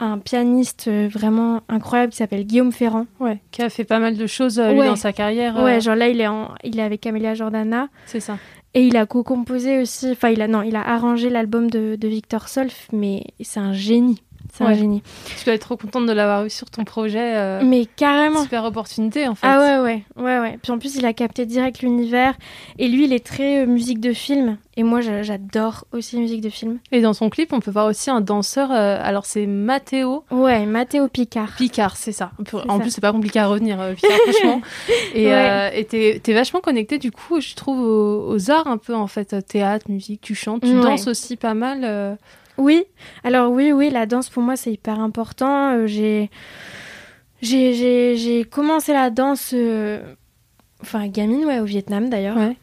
[0.00, 3.06] un pianiste euh, vraiment incroyable qui s'appelle Guillaume Ferrand.
[3.20, 3.40] Ouais.
[3.50, 4.86] Qui a fait pas mal de choses, euh, lui, Ouais.
[4.86, 5.58] dans sa carrière.
[5.58, 7.88] euh, Ouais, genre là, il est, en, il est avec Camélia Jordana.
[8.06, 8.38] C'est ça.
[8.74, 10.10] Et il a co-composé aussi.
[10.12, 12.88] Enfin, il a, non, il a arrangé l'album de, de Victor Solf.
[12.92, 14.22] Mais c'est un génie.
[14.52, 14.74] C'est un Ouais.
[14.74, 15.02] génie.
[15.38, 17.36] Tu dois être trop contente de l'avoir eu sur ton projet.
[17.36, 18.42] euh, Mais carrément.
[18.42, 19.46] Super opportunité, en fait.
[19.46, 20.58] Ah ouais, ouais, ouais, ouais.
[20.62, 22.34] Puis en plus, il a capté direct l'univers.
[22.78, 24.56] Et lui, il est très euh, musique de film.
[24.76, 26.78] Et moi, j'a- j'adore aussi la musique de film.
[26.92, 28.70] Et dans son clip, on peut voir aussi un danseur.
[28.72, 31.50] euh, alors, c'est Mathéo Ouais, Mathéo Picard.
[31.56, 32.30] Picard, c'est ça.
[32.68, 32.78] En ça.
[32.80, 34.60] plus, c'est pas compliqué à revenir, Picard, franchement.
[35.14, 35.84] Et Ouais.
[35.84, 39.36] t'es vachement connecté, du coup, je trouve, aux, aux arts un peu, en fait.
[39.46, 40.80] Théâtre, musique, tu chantes, tu Ouais.
[40.82, 42.18] danses aussi pas mal.
[42.58, 42.84] Oui,
[43.22, 45.72] alors oui, oui, la danse pour moi c'est hyper important.
[45.72, 46.28] Euh, j'ai,
[47.40, 50.14] j'ai, j'ai, j'ai commencé la danse, euh,
[50.82, 52.36] enfin gamine, ouais, au Vietnam d'ailleurs.
[52.36, 52.56] Ouais.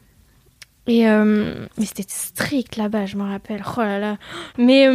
[0.88, 3.64] Et euh, mais c'était strict là-bas, je me rappelle.
[3.76, 4.18] Oh là là.
[4.60, 4.88] Mais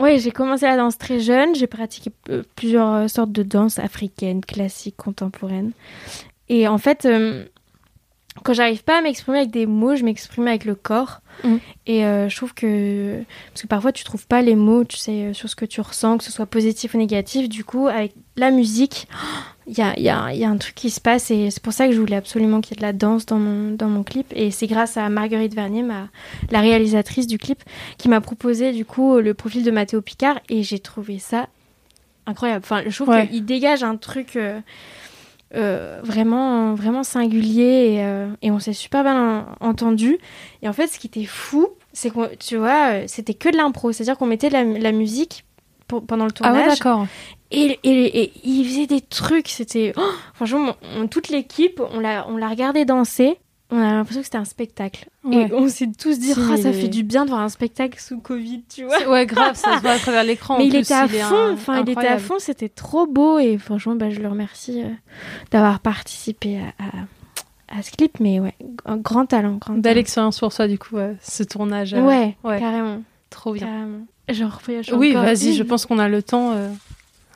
[0.00, 1.54] ouais, j'ai commencé la danse très jeune.
[1.54, 2.10] J'ai pratiqué
[2.54, 5.72] plusieurs sortes de danses africaines, classiques, contemporaines.
[6.48, 7.06] Et en fait,
[8.42, 11.20] quand j'arrive pas à m'exprimer avec des mots, je m'exprime avec le corps.
[11.44, 11.60] Mhm.
[11.86, 13.22] Et euh, je trouve que
[13.52, 16.18] parce que parfois tu trouves pas les mots, tu sais, sur ce que tu ressens,
[16.18, 17.48] que ce soit positif ou négatif.
[17.48, 19.06] Du coup, avec la musique,
[19.66, 21.72] il y a, y, a, y a un truc qui se passe et c'est pour
[21.72, 24.02] ça que je voulais absolument qu'il y ait de la danse dans mon, dans mon
[24.02, 24.32] clip.
[24.34, 26.08] Et c'est grâce à Marguerite Vernier, ma,
[26.50, 27.62] la réalisatrice du clip,
[27.98, 31.48] qui m'a proposé du coup le profil de Mathéo Picard et j'ai trouvé ça
[32.26, 32.62] incroyable.
[32.64, 33.28] Enfin, je trouve Ouais.
[33.28, 34.58] qu'il dégage un truc euh,
[35.54, 40.18] euh, vraiment, vraiment singulier et, euh, et on s'est super bien en- entendu.
[40.62, 43.92] Et en fait, ce qui était fou, c'est que tu vois, c'était que de l'impro,
[43.92, 45.44] c'est-à-dire qu'on mettait la, la musique
[45.86, 46.78] pour- pendant le Ah ouais, tournage.
[46.78, 47.06] d'accord.
[47.52, 49.92] Et, et, et il faisait des trucs, c'était...
[49.96, 50.02] oh,
[50.34, 53.38] franchement, on- toute l'équipe, on l'a, on l'a regardé danser.
[53.70, 55.08] On a l'impression que c'était un spectacle.
[55.24, 55.48] Ouais.
[55.48, 58.20] Et on s'est tous dit, Ah, ça fait du bien de voir un spectacle sous
[58.20, 59.08] Covid, tu vois.
[59.08, 60.58] Ouais, grave, ça se voit à travers l'écran.
[60.58, 63.38] Mais il plus, était à fond, enfin, il était à fond, c'était trop beau.
[63.40, 64.88] Et franchement, bah, je le remercie euh,
[65.50, 68.20] d'avoir participé à, à, à ce clip.
[68.20, 69.56] Mais ouais, un grand talent.
[69.56, 70.00] Grand Belle talent.
[70.00, 71.92] expérience pour toi, du coup, euh, ce tournage.
[71.94, 72.60] euh, Ouais, ouais.
[72.60, 73.02] carrément.
[73.30, 73.66] Trop bien.
[73.66, 74.06] carrément.
[74.28, 74.60] Genre,
[74.96, 76.68] Oui, encore vas-y, je pense qu'on a le temps euh,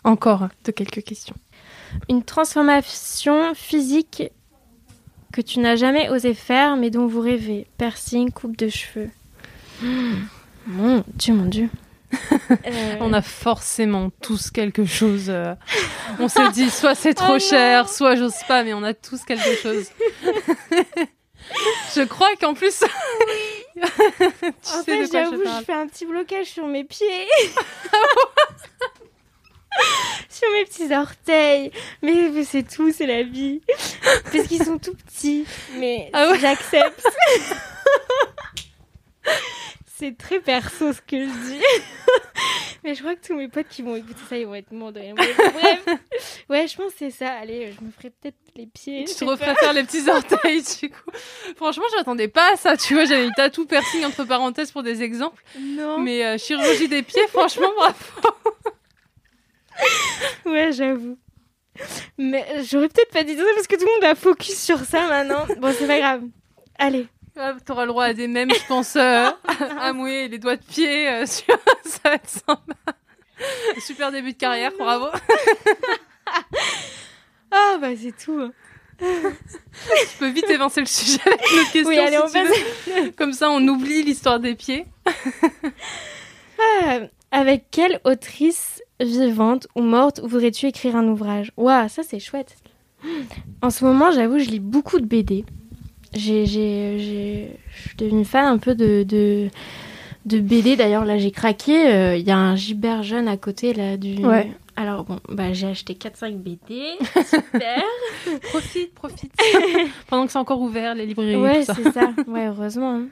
[0.05, 1.35] encore de quelques questions.
[2.09, 4.23] Une transformation physique
[5.33, 7.67] que tu n'as jamais osé faire, mais dont vous rêvez.
[7.79, 9.11] Piercing, coupe de cheveux.
[10.67, 11.71] Mon Dieu, mon Dieu.
[12.51, 15.27] Euh, On a forcément tous quelque chose.
[15.31, 15.55] euh,
[16.19, 17.39] on s'est dit, soit c'est trop Oh non.
[17.39, 19.89] cher, soit j'ose pas, mais on a tous quelque chose.
[21.97, 22.81] je crois qu'en plus.
[23.75, 27.27] tu En sais fait, j'avoue, je je, fais un petit blocage sur mes pieds.
[30.29, 31.71] sur mes petits orteils.
[32.03, 33.61] Mais, c'est tout, c'est la vie.
[34.33, 35.47] Parce qu'ils sont tout petits.
[35.79, 37.05] Mais Ah ouais j'accepte.
[40.01, 41.63] c'est très perso ce que je dis.
[42.85, 44.93] mais je crois que tous mes potes qui vont écouter ça, ils vont être morts
[44.93, 45.15] de rire.
[45.19, 45.99] Mais Bref.
[46.49, 47.33] Ouais, je pense que c'est ça.
[47.33, 49.05] Allez, je me ferai peut-être les pieds.
[49.05, 51.11] Tu je te referais faire les petits orteils, du coup.
[51.57, 52.77] Franchement, j'attendais pas à ça.
[52.77, 55.43] Tu vois, j'avais tatou piercing entre parenthèses pour des exemples.
[55.61, 55.99] Non.
[55.99, 57.95] Mais euh, chirurgie des pieds, franchement, bravo.
[60.47, 61.19] Ouais, j'avoue.
[62.19, 65.07] Mais j'aurais peut-être pas dit ça parce que tout le monde a focus sur ça
[65.09, 65.47] maintenant.
[65.59, 66.23] Bon, c'est pas grave.
[66.79, 67.07] Allez.
[67.37, 69.31] Ah, T'auras le droit à des mèmes, je pense, euh,
[69.81, 71.09] à mouiller les doigts de pied.
[71.09, 71.47] euh, sur-
[71.85, 72.75] ça va être sympa.
[73.79, 75.07] Super début de carrière, bravo.
[77.51, 78.39] Ah, bah c'est tout.
[78.41, 78.53] hein.
[79.01, 83.01] Tu peux vite évincer le sujet avec une autre question Oui, allez, si on tu
[83.07, 83.11] veux.
[83.13, 84.85] Comme ça, on oublie l'histoire des pieds.
[86.59, 86.99] Ah,
[87.31, 91.53] avec quelle autrice vivante ou morte voudrais-tu écrire un ouvrage?
[91.57, 92.57] Waouh, ça c'est chouette.
[93.63, 95.45] En ce moment, j'avoue, je lis beaucoup de BD.
[96.15, 99.49] J'ai, j'ai, j'ai- je suis devenue fan un peu de, de,
[100.27, 100.77] de BD.
[100.77, 101.89] D'ailleurs, là, j'ai craqué.
[101.89, 104.17] Euh, Il y a un Gibert jeune à côté là du.
[104.25, 104.51] Ouais.
[104.77, 106.59] Alors bon, bah j'ai acheté 4-5 BD.
[107.25, 107.83] Super.
[108.51, 109.33] Profite, profite.
[110.09, 112.13] Pendant que c'est encore ouvert, les librairies, Ouais, c'est ça.
[112.27, 112.97] Ouais, heureusement.
[112.97, 113.05] hein.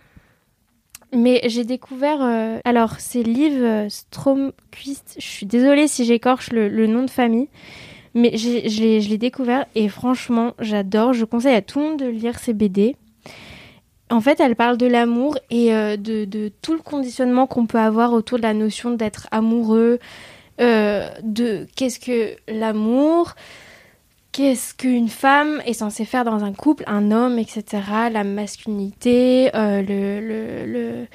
[1.12, 2.22] Mais j'ai découvert.
[2.22, 5.16] euh, Alors, c'est Liv euh, Stromquist.
[5.18, 7.48] Je suis désolée si j'écorche le, nom de famille.
[8.14, 11.12] Mais je l'ai découvert et franchement, j'adore.
[11.12, 12.96] Je conseille à tout le monde de lire ces BD.
[14.10, 17.78] En fait, elle parle de l'amour et euh, de, de tout le conditionnement qu'on peut
[17.78, 19.98] avoir autour de la notion d'être amoureux,
[20.60, 23.34] euh, de qu'est-ce que l'amour,
[24.32, 27.64] qu'est-ce qu'une femme est censée faire dans un couple, un homme, etc.
[28.12, 31.06] La masculinité, euh, le, le, le,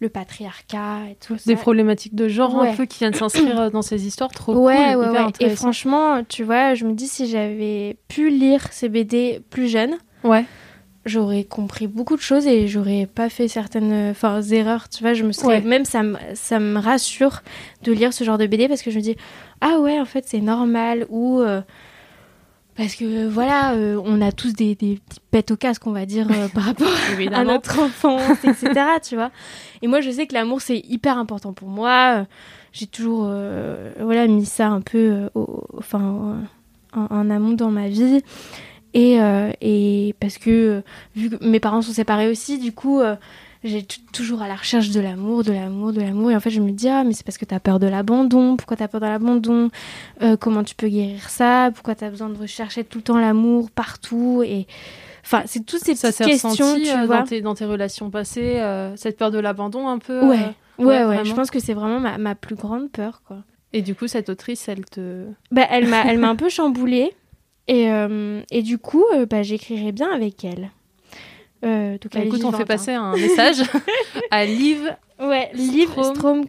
[0.00, 1.42] le patriarcat et tout ça.
[1.46, 2.70] Des problématiques de genre Ouais.
[2.70, 4.30] un peu qui viennent s'inscrire euh, dans ces histoires.
[4.30, 5.32] Trop ouais, cool, ouais, hyper ouais.
[5.40, 9.96] Et franchement, tu vois, je me dis si j'avais pu lire ces BD plus jeune,
[10.24, 10.44] Ouais.
[11.06, 14.88] j'aurais compris beaucoup de choses et j'aurais pas fait certaines enfin, erreurs.
[14.88, 15.60] Tu vois, je me serais Ouais.
[15.62, 17.42] même ça me ça me rassure
[17.82, 19.16] de lire ce genre de BD parce que je me dis
[19.60, 21.62] ah ouais en fait c'est normal ou euh,
[22.82, 26.06] parce que voilà euh, on a tous des, des petites pètes au casque on va
[26.06, 26.88] dire euh, par rapport
[27.36, 28.72] à notre enfance etc
[29.06, 29.30] tu vois.
[29.82, 32.26] Et moi je sais que l'amour c'est hyper important pour moi.
[32.72, 36.38] J'ai toujours euh, voilà mis ça un peu euh, au- enfin
[36.92, 38.22] en, en amont dans ma vie.
[38.92, 40.80] Et, euh, et parce que euh,
[41.14, 43.14] vu que mes parents sont séparés aussi du coup euh,
[43.62, 46.30] j'ai toujours à la recherche de l'amour, de l'amour, de l'amour.
[46.30, 48.56] Et en fait, je me dis, ah, mais c'est parce que t'as peur de l'abandon.
[48.56, 49.70] Pourquoi t'as peur de l'abandon?
[50.22, 51.70] Euh, Comment tu peux guérir ça?
[51.74, 54.42] Pourquoi t'as besoin de rechercher tout le temps l'amour partout?
[54.46, 54.66] Et
[55.24, 57.18] enfin, c'est toutes ces Ça petites questions, ressenti tu euh, vois.
[57.18, 60.38] dans, tes, dans tes relations passées, euh, cette peur de l'abandon un peu Ouais,
[60.80, 63.38] euh, Ouais, ouais, je pense que c'est vraiment ma, ma, plus grande peur, quoi.
[63.74, 65.26] Et du coup, cette autrice, elle te...
[65.52, 67.12] Bah, elle m'a elle m'a un peu chamboulée.
[67.68, 70.70] Et, euh, et du coup, euh, bah, j'écrirai bien avec elle.
[71.64, 73.62] Euh, donc bah, écoute, on fait passer un message
[74.30, 74.96] à Liv.
[75.20, 76.44] Ouais, Liv Strom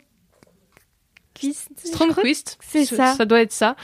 [1.78, 2.58] Stromquist.
[2.62, 3.14] C'est ça.
[3.16, 3.76] Ça doit être ça.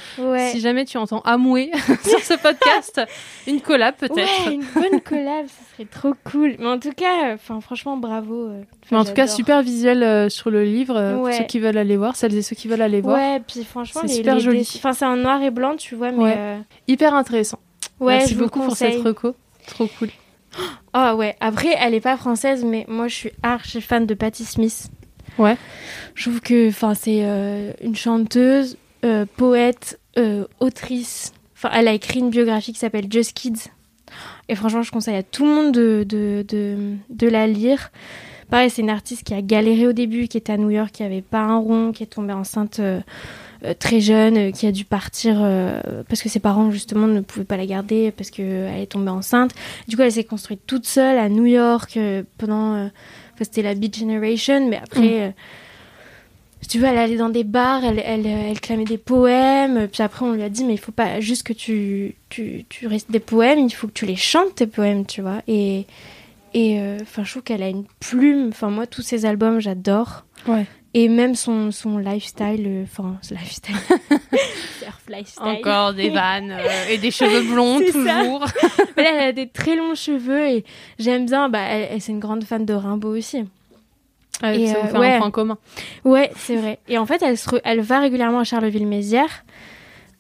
[0.52, 1.72] Si jamais tu entends amouer
[2.08, 3.02] sur ce podcast,
[3.48, 4.16] une collab peut-être.
[4.48, 6.56] Ouais, une bonne collab, ce serait trop cool.
[6.60, 8.48] Mais en tout cas, enfin franchement, bravo.
[8.50, 8.62] Euh,
[8.92, 11.16] Mais en tout cas, super visuel euh, sur le livre.
[11.18, 13.18] Pour ceux qui veulent aller voir, celles et ceux qui veulent aller voir.
[13.18, 14.68] Ouais, puis franchement, c'est super joli.
[14.78, 17.60] Enfin, c'est en noir et blanc, tu vois, mais hyper intéressant.
[18.00, 19.36] Ouais, Merci beaucoup pour cette reco.
[19.66, 20.10] Trop cool.
[20.94, 21.36] Ah ouais.
[21.40, 24.90] Après, elle est pas française, mais moi, je suis archi fan de Patti Smith.
[25.38, 25.58] Ouais.
[26.16, 31.34] Je trouve que enfin c'est euh, une chanteuse, euh, poète, euh, autrice.
[31.56, 33.70] Enfin, elle a écrit une biographie qui s'appelle Just Kids.
[34.50, 37.92] Et franchement, je conseille à tout le monde de, de, de, de la lire.
[38.50, 41.04] Pareil, c'est une artiste qui a galéré au début, qui était à New York, qui
[41.04, 42.80] avait pas un rond, qui est tombée enceinte
[43.80, 45.38] très jeune, qui a dû partir
[46.08, 49.52] parce que ses parents justement ne pouvaient pas la garder parce qu'elle est tombée enceinte.
[49.88, 51.98] Du coup, elle s'est construite toute seule à New York
[52.38, 52.90] pendant
[53.44, 55.22] c'était la Beat Generation, mais après, mm.
[55.22, 55.30] euh,
[56.62, 60.02] si tu veux, elle allait dans des bars, elle, elle, elle, clamait des poèmes, puis
[60.02, 63.12] après on lui a dit, mais il faut pas juste que tu, tu, tu restes
[63.12, 65.42] des poèmes, il faut que tu les chantes, tes poèmes, tu vois.
[65.48, 65.86] Et,
[66.54, 70.26] et euh, je trouve qu'elle a une plume, enfin, moi, tous ses albums, j'adore.
[70.48, 70.66] Ouais.
[71.00, 73.76] Et même son, son lifestyle, euh, enfin, lifestyle.
[74.80, 75.44] Surf lifestyle.
[75.44, 76.58] Encore des vannes
[76.90, 78.48] et des cheveux blonds, toujours.
[78.98, 80.66] elle a des très longs cheveux et
[80.98, 81.50] j'aime bien.
[81.50, 83.46] Bah, elle, c'est une grande fan de Rimbaud aussi.
[84.42, 85.60] Ah, et ça vous fait un point commun.
[86.04, 86.80] Ouais, c'est vrai.
[86.88, 89.46] Et en fait, elle, se elle va régulièrement à Charleville-Mézières,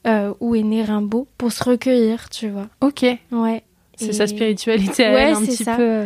[0.06, 2.68] euh, où est né Rimbaud, pour se recueillir, tu vois.
[2.82, 3.04] Ok.
[3.32, 3.64] Ouais.
[3.96, 5.76] C'est sa spiritualité ouais, elle, un petit ça.
[5.76, 5.82] peu.
[5.82, 6.06] Euh,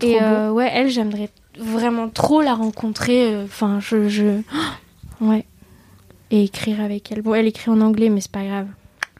[0.00, 1.28] et euh, ouais, elle, j'aimerais
[1.60, 3.36] vraiment trop la rencontrer.
[3.44, 4.40] Enfin, je, je...
[5.20, 5.44] ouais.
[6.30, 7.22] Et écrire avec elle.
[7.22, 8.66] Bon, elle écrit en anglais, mais c'est pas grave.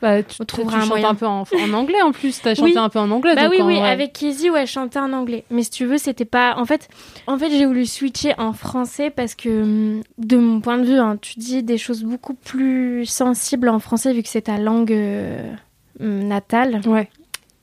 [0.00, 2.40] Bah, tu, tu, un chantes un peu en, anglais en plus.
[2.40, 3.34] T'as chanté un peu en anglais.
[3.34, 3.78] Bah oui, oui.
[3.78, 5.44] Avec Kizzy, ouais, je chantais en anglais.
[5.50, 6.56] Mais si tu veux, c'était pas.
[6.56, 6.88] En fait,
[7.26, 10.98] en fait, j'ai voulu switcher en français parce que, hum, de mon point de vue,
[10.98, 14.92] hein, tu dis des choses beaucoup plus sensibles en français vu que c'est ta langue
[14.92, 15.52] euh,
[16.00, 16.80] natale.
[16.86, 17.10] Ouais.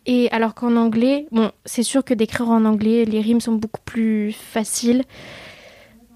[0.08, 3.82] Et alors qu'en anglais, bon, c'est sûr que d'écrire en anglais, les rimes sont beaucoup
[3.84, 5.03] plus faciles.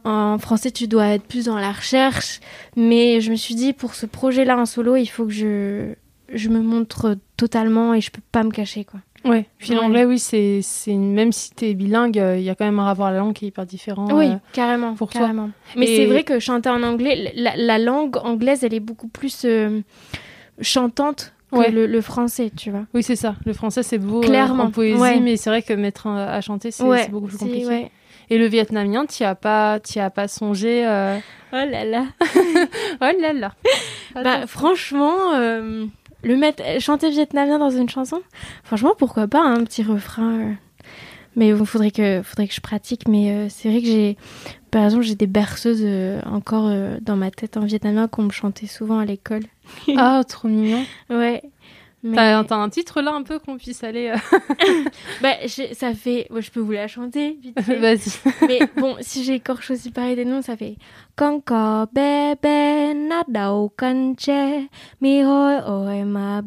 [0.05, 2.39] En français, tu dois être plus dans la recherche.
[2.77, 5.93] Mais je me suis dit, pour ce projet-là en solo, il faut que je,
[6.33, 9.01] je me montre totalement et je peux pas me cacher, quoi.
[9.23, 9.45] Ouais.
[9.59, 12.79] Puis l'anglais, oui, c'est, c'est même si t'es bilingue, euh, il y a quand même
[12.79, 14.07] un rapport à la langue qui est hyper différent.
[14.11, 14.95] Oui, euh, carrément.
[14.95, 15.51] Pour carrément.
[15.75, 19.81] Mais c'est vrai que chanter en anglais, la, langue anglaise, elle est beaucoup plus euh,
[20.59, 22.85] chantante que le, français, tu vois.
[22.93, 23.35] Oui, c'est ça.
[23.45, 24.65] Le français, c'est beau Clairement.
[24.65, 27.91] en poésie, mais c'est vrai que mettre à chanter, c'est, beaucoup plus compliqué.
[28.29, 30.83] Et le vietnamien, tu as pas, as pas songé.
[31.53, 32.05] Oh là là.
[33.01, 33.51] oh là là.
[34.15, 35.33] Bah, franchement
[36.23, 38.21] le mettre chanter vietnamien dans une chanson
[38.63, 40.53] franchement pourquoi pas un petit refrain euh.
[41.35, 44.17] mais il faudrait que faudrait que je pratique mais euh, c'est vrai que j'ai
[44.71, 48.67] par exemple j'ai des berceuses euh, encore dans ma tête en vietnamien qu'on me chantait
[48.67, 49.43] souvent à l'école
[49.97, 51.41] ah trop mignon ouais
[52.03, 52.15] mais...
[52.15, 54.07] T'as un titre là un peu qu'on puisse aller.
[54.07, 54.89] Euh,
[55.21, 56.27] bah, ça fait.
[56.35, 58.11] je peux vous la chanter vite Vas-y.
[58.47, 60.77] Mais bon, si j'écorche aussi pareil des noms, ça fait.
[61.15, 64.67] Con cò bé bé nát đầu cân tre
[65.01, 66.41] mi hôi ôi mà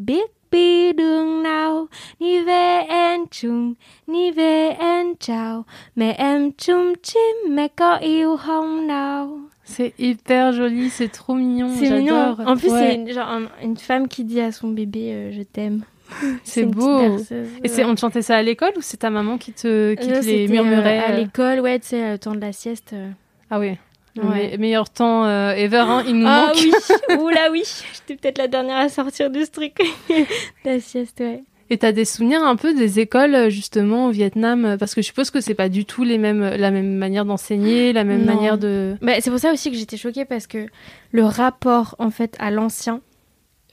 [0.54, 1.86] biết đi đường nào
[2.20, 3.74] ni về en chung
[4.06, 5.64] ni về en chào
[5.96, 9.40] mẹ em chung chim mẹ có yêu không nào?
[9.66, 11.70] C'est hyper joli, c'est trop mignon.
[11.80, 12.36] C'est mignon.
[12.46, 15.84] En plus, c'est une, genre une femme qui dit à son bébé euh, Je t'aime.
[16.44, 17.16] C'est beau.
[17.64, 20.06] Et c'est on te chantait ça à l'école ou c'est ta maman qui te, qui
[20.06, 22.90] te les murmurait À euh l'école, ouais, tu sais, le temps de la sieste.
[22.92, 23.10] Euh.
[23.50, 23.78] Ah oui.
[24.16, 24.56] Ouais.
[24.58, 26.56] meilleur temps ever, hein, il nous ah, manque.
[26.56, 27.62] Ah oui, oula oui,
[27.94, 29.76] j'étais peut-être la dernière à sortir de ce truc.
[30.64, 31.42] la sieste, ouais.
[31.70, 34.64] Et tu as des souvenirs un peu des écoles euh, justement au Vietnam?
[34.64, 37.24] Euh, parce que je suppose que c'est pas du tout les mêmes la même manière
[37.24, 40.66] d'enseigner, la même manière de bah, c'est pour ça aussi que j'étais choquée parce que
[41.10, 43.00] le rapport en fait à l'ancien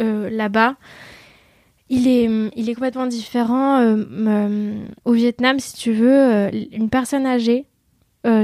[0.01, 0.75] euh, là-bas
[1.89, 3.83] il est, il est complètement différent.
[5.03, 7.65] au Vietnam, si tu veux, une personne âgée,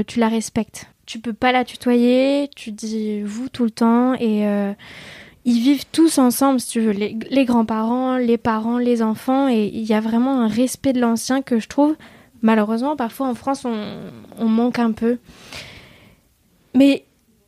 [0.06, 0.86] tu la respectes.
[1.08, 4.44] Tu peux pas la tutoyer, tu dis vous tout le temps et
[5.48, 9.82] ils vivent tous ensemble, si tu veux, les, grands-parents, les parents, les enfants, et il
[9.84, 11.96] y a vraiment un respect de l'ancien que je trouve,
[12.42, 15.16] malheureusement, parfois en France, on, manque un peu.
[16.74, 17.06] Mais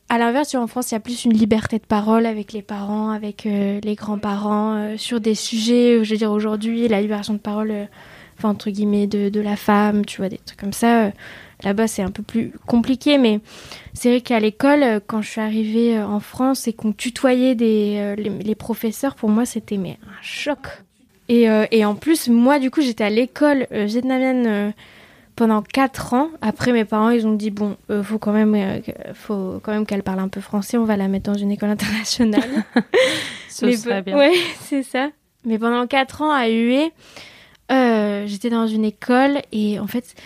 [0.08, 3.10] à l'inverse, en France, il y a plus une liberté de parole avec les parents,
[3.10, 7.38] avec euh, les grands-parents, euh, sur des sujets, je veux dire, aujourd'hui, la libération de
[7.38, 7.84] parole, euh,
[8.42, 11.12] entre guillemets de, de la femme, tu vois, des trucs comme ça.
[11.62, 13.40] Là-bas, c'est un peu plus compliqué, mais
[13.92, 17.54] c'est vrai qu'à l'école, euh, quand je suis arrivée euh, en France et qu'on tutoyait
[17.54, 20.82] des, euh, les, les professeurs, pour moi, c'était mais un choc.
[21.30, 24.70] Et, euh, et en plus, moi, du coup, j'étais à l'école euh, vietnamienne euh,
[25.36, 26.28] pendant 4 ans.
[26.42, 28.82] Après, mes parents, ils ont dit bon, faut quand même,
[29.14, 30.76] faut quand même qu'elle parle un peu français.
[30.76, 32.64] On va la mettre dans une école internationale.
[33.48, 34.16] Ce Mais serait bien.
[34.18, 34.32] Ouais,
[34.62, 35.10] c'est ça.
[35.44, 36.90] Mais pendant 4 ans à UE,
[38.26, 40.16] j'étais dans une école et en fait,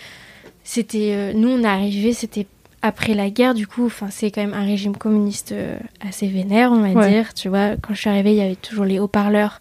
[0.65, 1.13] c'était.
[1.15, 2.47] euh, nous, on est arrivés, c'était
[2.81, 6.71] après la guerre, du coup, enfin, c'est quand même un régime communiste euh, assez vénère,
[6.73, 7.09] on va Ouais.
[7.09, 7.33] dire.
[7.33, 9.59] Tu vois, quand je suis arrivée, il y avait toujours les haut-parleurs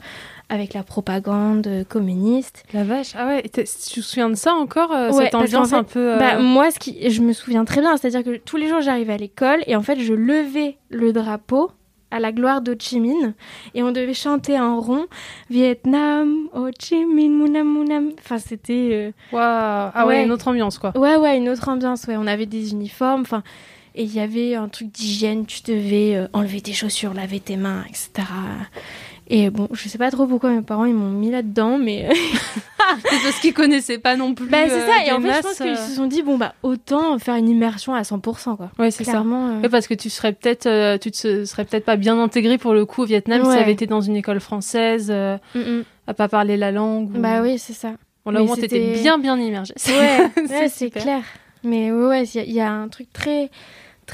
[0.51, 2.65] avec la propagande euh, communiste.
[2.75, 3.13] La vache.
[3.17, 6.13] Ah ouais, tu te souviens de ça encore euh, Ouais, Cette ambiance fait, un peu.
[6.15, 8.83] euh, Bah, moi, ce qui, je me souviens très bien, c'est-à-dire que tous les jours,
[8.83, 11.71] j'arrivais à l'école et en fait, je levais le drapeau
[12.15, 13.35] à la gloire d'Ho Chi Minh
[13.75, 15.07] et on devait chanter en rond
[15.51, 18.11] Vietnam, Ho Chi Minh, Munam Munam.
[18.19, 18.91] Enfin, c'était.
[18.93, 19.91] euh, waouh.
[19.95, 20.25] Ah ouais, Ouais.
[20.25, 20.97] une autre ambiance quoi.
[20.97, 22.05] Ouais, ouais, une autre ambiance.
[22.07, 23.23] Ouais, on avait des uniformes.
[23.23, 23.43] Enfin,
[23.97, 25.47] et il y avait un truc d'hygiène.
[25.47, 28.27] Tu devais euh, enlever tes chaussures, laver tes mains, etc.
[29.29, 32.09] Et bon, je sais pas trop pourquoi mes parents ils m'ont mis là-dedans, mais
[33.11, 34.47] C'est parce qu'ils connaissaient pas non plus.
[34.49, 35.03] bah c'est euh, ça.
[35.03, 35.77] Et des en fait, je masses, pense qu'ils euh.
[35.77, 38.71] se sont dit bon bah autant faire une immersion à 100% quoi.
[38.79, 39.21] Ouais, c'est ça.
[39.23, 42.59] Euh, Ouais, parce que tu serais peut-être, euh, tu te serais peut-être pas bien intégré
[42.59, 45.59] pour le coup au Vietnam si tu avais été dans une école française, euh, mm,
[45.61, 45.85] mm.
[46.09, 47.11] à pas parler la langue.
[47.17, 47.93] ou- Bah oui, c'est ça.
[48.27, 49.75] Bon, là au moins t'étais bien bien immergé.
[49.89, 51.23] Ouais, C'est clair.
[51.63, 53.51] Mais ouais, il y, a- il y a un truc très,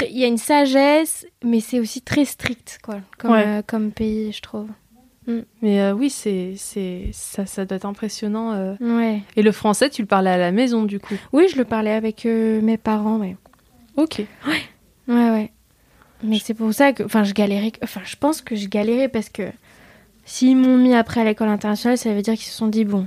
[0.09, 4.41] il y a une sagesse, mais c'est aussi très strict quoi, euh, comme pays, je
[4.41, 4.69] trouve.
[5.63, 8.53] Mais euh, oui, c'est, c'est, ça, ça doit être impressionnant.
[8.53, 8.75] euh.
[8.81, 9.23] Ouais.
[9.37, 11.15] Et le français, tu le parlais à la maison du coup.
[11.33, 13.37] Oui, je le parlais avec euh, mes parents, ouais.
[13.97, 14.23] Ok.
[14.47, 15.51] Ouais, ouais.
[16.23, 17.73] Mais c'est pour ça que, enfin, je galérais.
[17.83, 19.45] Enfin, je pense que je galérais parce que
[20.25, 23.07] s'ils m'ont mis après à l'école internationale, ça veut dire qu'ils se sont dit bon,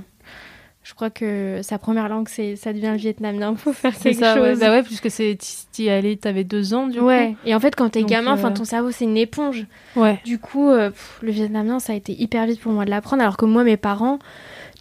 [0.84, 3.54] je crois que sa première langue, c'est, ça devient le vietnamien.
[3.56, 4.34] Faut faire quelque ça.
[4.40, 4.50] Ouais.
[4.50, 4.60] chose.
[4.60, 5.36] Bah ouais, puisque c'est,
[5.72, 7.34] t'y allais, t'avais deux ans du Ouais.
[7.46, 9.66] Et en fait, quand t'es gamin, enfin, euh, ton cerveau, c'est une éponge.
[9.94, 10.00] coup.
[10.02, 10.20] Ouais.
[10.24, 13.22] Du coup, euh, pff, le vietnamien, ça a été hyper vite pour moi de l'apprendre.
[13.22, 14.18] Alors que moi, mes parents,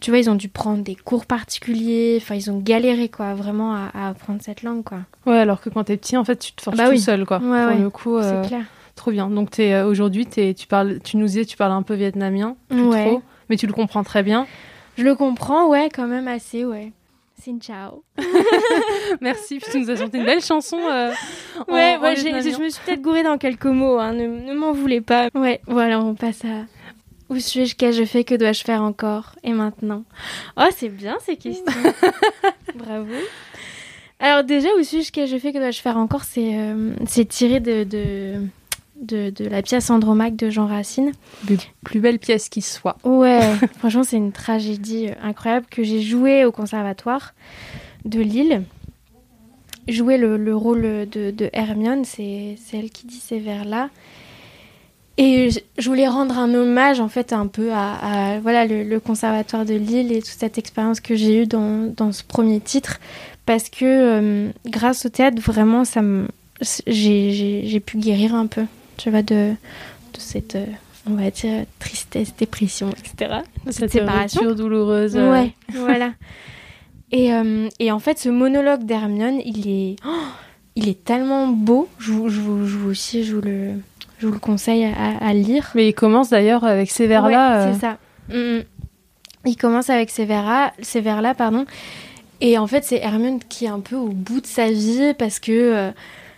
[0.02, 2.20] tu vois, ils ont dû prendre des cours particuliers.
[2.22, 5.00] Enfin, ils ont galéré, quoi, vraiment à, à apprendre cette langue, quoi.
[5.26, 7.00] Ouais, alors que quand t'es petit, en fait, tu te forges Bah tout oui.
[7.00, 7.38] seul, quoi.
[7.38, 7.80] Ouais, Pour ouais.
[7.82, 8.66] le coup, euh, C'est clair.
[8.96, 9.30] trop bien.
[9.30, 12.58] Donc t'es, euh, aujourd'hui, t'es, tu parles, tu nous disais, tu parles un peu vietnamien,
[12.68, 13.06] plus Ouais.
[13.06, 14.46] trop, mais tu le comprends très bien.
[14.98, 16.92] Je le comprends, ouais, quand même assez, ouais.
[17.42, 18.04] Xin ciao.
[19.22, 20.78] Merci, puis tu nous as chanté une belle chanson.
[20.80, 21.12] euh,
[21.68, 24.72] Ouais, en ouais, je me suis peut-être gourée dans quelques mots, hein, ne, ne m'en
[24.72, 25.30] voulez pas.
[25.36, 26.66] Ouais, voilà, on passe à.
[27.30, 30.04] Où suis-je Qu'ai-je fait Que dois-je faire encore Et maintenant?
[30.58, 31.66] Oh, c'est bien ces questions.
[32.76, 33.08] Bravo.
[34.20, 36.24] Alors, déjà, où suis-je Qu'ai-je fait Que dois-je faire encore?
[36.24, 38.36] C'est euh, c'est tiré de, de,
[39.04, 41.12] de, de la pièce Andromaque de Jean Racine.
[41.46, 42.98] Plus, plus belle pièce qui soit.
[43.04, 43.42] Ouais,
[43.80, 47.34] franchement, c'est une tragédie euh, incroyable que j'ai jouée au conservatoire
[48.06, 48.64] de Lille.
[49.88, 53.90] Jouer le, le rôle de, de Hermione, c'est elle qui dit ces vers-là.
[55.18, 59.00] Et je, voulais rendre un hommage, en fait, un peu à, à, voilà, le, le
[59.00, 63.00] conservatoire de Lille et toute cette expérience que j'ai eue dans, dans ce premier titre.
[63.46, 66.02] Parce que euh, grâce au théâtre, vraiment, ça
[66.88, 68.64] j'ai pu guérir un peu,
[69.04, 69.52] tu vois, de,
[70.14, 70.66] de cette, euh,
[71.10, 73.40] on va dire, tristesse, dépression, etc.
[73.66, 74.54] De cette séparation.
[74.54, 75.18] douloureuse.
[75.18, 76.14] euh, Ouais, voilà.
[77.12, 80.10] Et, euh, et en fait, ce monologue d'Hermione, il est, oh,
[80.78, 81.90] il est tellement beau.
[82.00, 83.72] Je vous, je vous, je vous aussi, je vous le,
[84.20, 85.72] je vous le conseille à, à lire.
[85.76, 87.58] Mais il commence d'ailleurs avec ces vers-là.
[87.58, 87.98] Ouais, euh, c'est ça.
[88.30, 88.64] Mm, mm.
[89.46, 91.66] Il commence avec ces vers-là, ces vers-là, pardon.
[92.40, 95.40] Et en fait, c'est Hermione qui est un peu au bout de sa vie parce
[95.42, 95.92] que euh,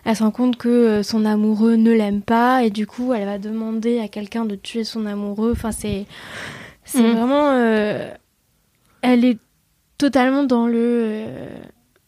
[0.06, 3.26] elle se rend compte que euh, son amoureux ne l'aime pas et du coup, elle
[3.26, 5.52] va demander à quelqu'un de tuer son amoureux.
[5.52, 6.06] Enfin, c'est
[6.86, 7.12] c'est Mm.
[7.16, 8.10] vraiment euh,
[9.02, 9.40] elle est
[9.98, 11.48] totalement dans le euh,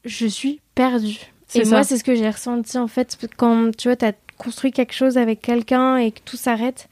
[0.05, 1.17] je suis perdue.
[1.47, 1.71] C'est Et ça.
[1.77, 5.17] moi, c'est ce que j'ai ressenti en fait quand tu vois, t'as construit quelque chose
[5.17, 6.89] avec quelqu'un et que tout s'arrête.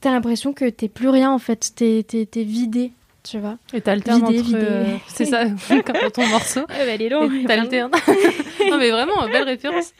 [0.00, 3.56] T'as l'impression que t'es plus rien en fait, t'es t'es- t'es vidé, tu vois.
[3.74, 4.54] Et t'alternes entre.
[4.54, 6.60] euh, c'est ça, comme dans ton morceau.
[6.78, 7.90] elle est Et t'alternes.
[8.70, 9.92] non, mais vraiment, belle référence.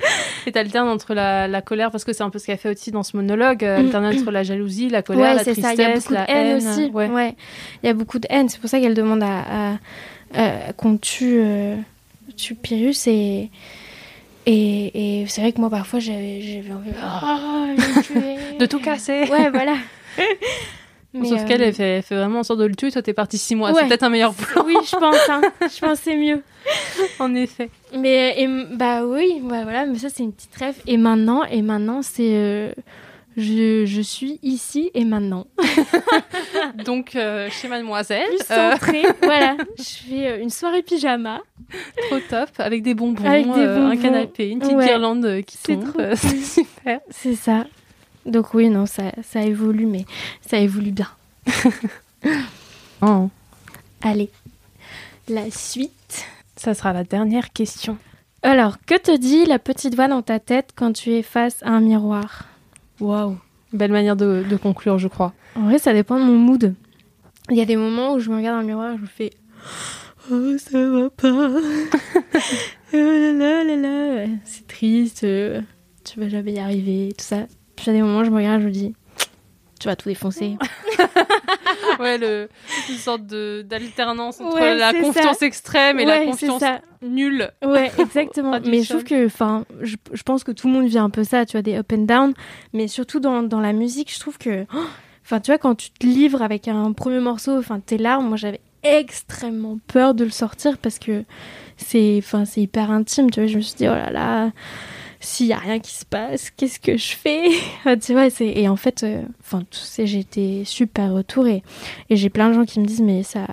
[0.47, 2.91] Et t'alternes entre la, la colère, parce que c'est un peu ce qu'elle fait aussi
[2.91, 3.85] dans ce monologue, euh, Mm.
[3.87, 5.75] alterner entre la jalousie, la colère, Ouais, la tristesse, ça.
[5.75, 6.85] Il y a beaucoup la de haine, aussi.
[6.93, 7.09] Ouais.
[7.09, 7.35] Ouais.
[7.83, 8.49] Il y a beaucoup de haine.
[8.49, 9.77] C'est pour ça qu'elle demande à, à-
[10.35, 11.77] à- qu'on tue, euh,
[12.37, 13.51] tue Pyrrhus et.
[14.47, 16.91] Et, et c'est vrai que moi, parfois, j'avais envie
[18.03, 18.57] tuer.
[18.59, 19.25] De tout casser.
[19.31, 19.75] Ouais, voilà.
[21.13, 22.91] Mais, Sauf euh, qu'elle, elle fait, elle fait vraiment en sorte de le tuer.
[22.93, 23.73] Toi, t'es parti six mois.
[23.73, 23.81] Ouais.
[23.81, 25.29] C'est peut-être un meilleur plan, Oui, je pense.
[25.29, 25.41] Hein.
[25.63, 26.43] Je pense c'est mieux.
[27.19, 27.69] en effet.
[27.97, 30.77] Mais et, bah oui, bah voilà, mais ça c'est une petite rêve.
[30.87, 32.73] Et maintenant, et maintenant c'est, euh,
[33.37, 35.47] Je, je suis ici et maintenant.
[36.85, 38.27] Donc, euh, chez Mademoiselle.
[38.29, 39.03] Plus centrée.
[39.23, 39.57] voilà.
[39.79, 41.41] Je fais euh, une soirée pyjama.
[42.09, 42.51] Trop top.
[42.59, 44.87] Avec des bonbons, Avec des euh, un canapé, une petite Ouais.
[44.87, 45.89] guirlande euh, qui C'est tombe.
[45.93, 47.01] trop Euh, C'est super.
[47.11, 47.65] C'est ça.
[48.27, 50.05] Donc oui, non, ça, ça évolue, mais
[50.47, 51.09] ça évolue bien.
[53.03, 53.31] Oh.
[54.03, 54.31] Allez,
[55.29, 56.27] la suite.
[56.57, 57.97] Ça sera la dernière question.
[58.43, 61.71] Alors, que te dit la petite voix dans ta tête quand tu es face à
[61.71, 62.45] un miroir?
[63.01, 63.39] Waouh.
[63.73, 65.33] Belle manière de, de conclure, je crois.
[65.57, 66.75] En vrai, ça dépend de mon mood.
[67.51, 69.07] Il y a des moments où je me regarde dans le miroir et je me
[69.07, 69.31] fais
[70.31, 71.49] Oh, ça va pas.
[72.93, 74.27] oh là là là là.
[74.45, 75.25] C'est triste.
[75.25, 75.63] euh,
[76.05, 77.15] Tu vas jamais y arriver.
[77.17, 77.47] Tout ça.
[77.81, 78.95] Puis a des moments je me regarde je me dis
[79.79, 80.57] Tu vas tout défoncer.
[81.99, 82.49] Ouais, le,
[82.89, 85.47] une sorte d'alternance entre Ouais, la confiance ça.
[85.47, 86.63] extrême et Ouais, la confiance
[87.03, 87.51] nulle.
[87.65, 88.59] Ouais, exactement.
[88.65, 91.25] Mais je trouve que, enfin, je, je pense que tout le monde vit un peu
[91.25, 92.33] ça, tu vois, des up and down.
[92.73, 94.79] Mais surtout dans, dans la musique, je trouve que, oh,
[95.25, 98.37] enfin, tu vois, quand tu te livres avec un premier morceau, enfin, tes larmes, moi,
[98.37, 101.25] j'avais extrêmement peur de le sortir parce que
[101.77, 103.47] c'est, enfin, c'est hyper intime, tu vois.
[103.49, 104.53] Je me suis dit, oh là là,
[105.21, 107.49] s'il y a rien qui se passe, qu'est-ce que je fais?
[107.81, 111.63] Enfin, Tu vois, c'est et en fait, euh, enfin, tu sais, j'ai été super retourée
[112.09, 113.47] et j'ai plein de gens qui me disent, mais ça,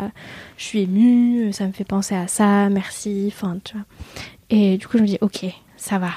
[0.57, 3.85] je suis émue, ça me fait penser à ça, merci, enfin, tu vois.
[4.49, 5.45] Et du coup, je me dis, ok,
[5.75, 6.11] ça va.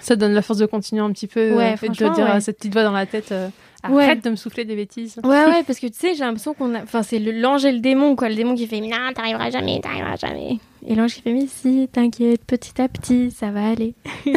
[0.00, 1.54] Ça donne la force de continuer un petit peu.
[1.54, 2.40] Ouais, euh, et de franchement, dire à ouais.
[2.40, 3.48] cette petite voix dans la tête euh,
[3.90, 4.04] Ouais.
[4.04, 5.16] Arrête de me souffler des bêtises.
[5.24, 6.82] Ouais, ouais, parce que tu sais, j'ai l'impression qu'on a.
[6.82, 8.28] Enfin, c'est l'ange et le démon, quoi.
[8.28, 10.58] Le démon qui fait Non, t'arriveras jamais, t'arriveras jamais.
[10.86, 13.94] Et l'ange qui fait Mais si, t'inquiète, petit à petit, ça va aller.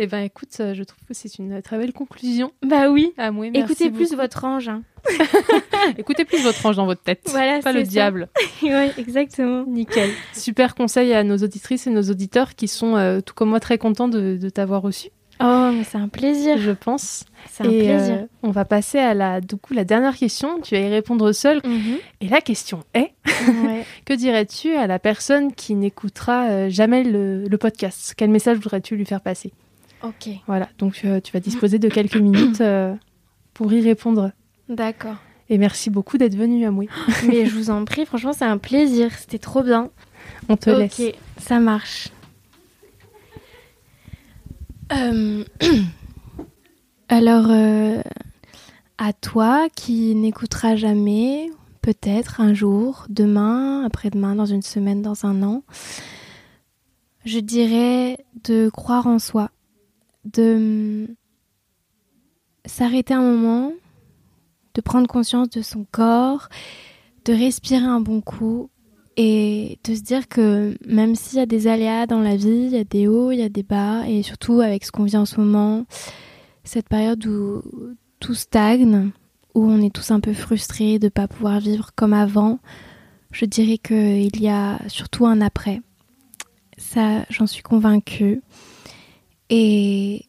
[0.00, 2.52] Eh ben écoute, euh, je trouve que c'est une très belle conclusion.
[2.64, 3.12] Bah oui.
[3.18, 4.68] Ah, oui, merci Écoutez plus votre ange.
[4.68, 4.82] hein.
[5.98, 7.22] Écoutez plus votre ange dans votre tête.
[7.30, 7.90] Voilà, pas le ça.
[7.90, 8.28] diable.
[8.62, 9.64] ouais, exactement.
[9.66, 10.10] Nickel.
[10.34, 13.76] Super conseil à nos auditrices et nos auditeurs qui sont, euh, tout comme moi, très
[13.76, 15.08] contents de, de t'avoir reçu,
[15.40, 16.58] Oh, mais c'est un plaisir.
[16.58, 17.24] je pense.
[17.50, 18.14] C'est un et plaisir.
[18.14, 20.60] euh, on va passer à la, du coup, la dernière question.
[20.60, 21.60] Tu vas y répondre seul.
[21.64, 21.96] Mhm.
[22.20, 23.12] Et la question est
[23.64, 23.84] Ouais.
[24.04, 28.14] que dirais-tu à la personne qui n'écoutera euh, jamais le, le podcast?
[28.16, 29.52] Quel message voudrais-tu lui faire passer?
[30.02, 30.68] Ok, Voilà.
[30.78, 32.94] Donc euh, tu vas disposer de quelques minutes euh,
[33.54, 34.30] pour y répondre.
[34.68, 35.16] d'accord.
[35.50, 36.88] Et merci beaucoup d'être venu, Amoué.
[37.26, 39.10] Mais je vous en prie, franchement, c'est un plaisir.
[39.18, 39.88] C'était trop bien.
[40.50, 41.00] On te ok, laisse.
[41.38, 42.08] ça marche.
[44.92, 45.44] Euh,
[47.08, 48.02] Alors, euh,
[48.98, 51.50] à toi qui n'écoutera jamais,
[51.82, 55.62] peut-être un jour, demain, après-demain, dans une semaine, dans un an,
[57.24, 59.50] je dirais de croire en soi,
[60.24, 61.08] de
[62.64, 63.72] s'arrêter un moment,
[64.74, 66.48] de prendre conscience de son corps,
[67.24, 68.70] de respirer un bon coup
[69.20, 72.70] et de se dire que même s'il y a des aléas dans la vie, il
[72.70, 75.16] y a des hauts, il y a des bas, et surtout avec ce qu'on vit
[75.16, 75.86] en ce moment,
[76.62, 77.62] cette période où
[78.20, 79.10] tout stagne,
[79.56, 82.60] où on est tous un peu frustrés de ne pas pouvoir vivre comme avant,
[83.32, 85.80] je dirais qu'il y a surtout un après.
[86.76, 88.40] Ça, j'en suis convaincue.
[89.50, 90.26] Et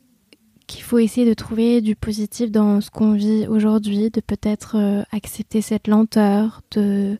[0.70, 5.02] qu'il faut essayer de trouver du positif dans ce qu'on vit aujourd'hui, de peut-être euh,
[5.12, 7.18] accepter cette lenteur, de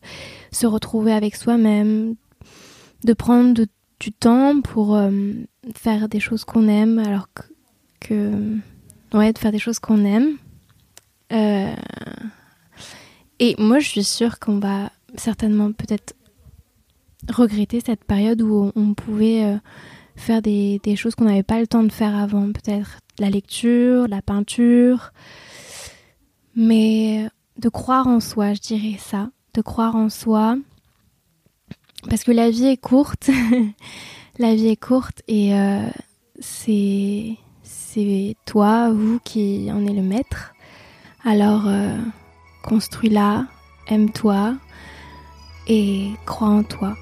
[0.52, 2.14] se retrouver avec soi-même,
[3.02, 3.66] de prendre
[3.98, 5.10] du temps pour euh,
[5.74, 7.28] faire des choses qu'on aime, alors
[7.98, 8.56] que,
[9.12, 10.36] ouais, de faire des choses qu'on aime.
[11.32, 11.74] Euh,
[13.40, 16.14] et moi, je suis sûre qu'on va certainement peut-être
[17.28, 19.58] regretter cette période où on, pouvait
[20.14, 24.22] faire des choses qu'on n'avait pas le temps de faire avant, peut-être la lecture, la
[24.22, 25.12] peinture,
[26.56, 30.56] mais de croire en soi, je dirais ça, de croire en soi,
[32.08, 33.30] parce que la vie est courte,
[34.38, 35.86] la vie est courte et euh,
[36.40, 37.36] c'est
[38.46, 40.54] toi, vous qui en est le maître.
[41.22, 41.98] Alors euh,
[42.62, 43.46] construis-la,
[43.88, 44.54] aime-toi
[45.68, 46.96] et crois en toi.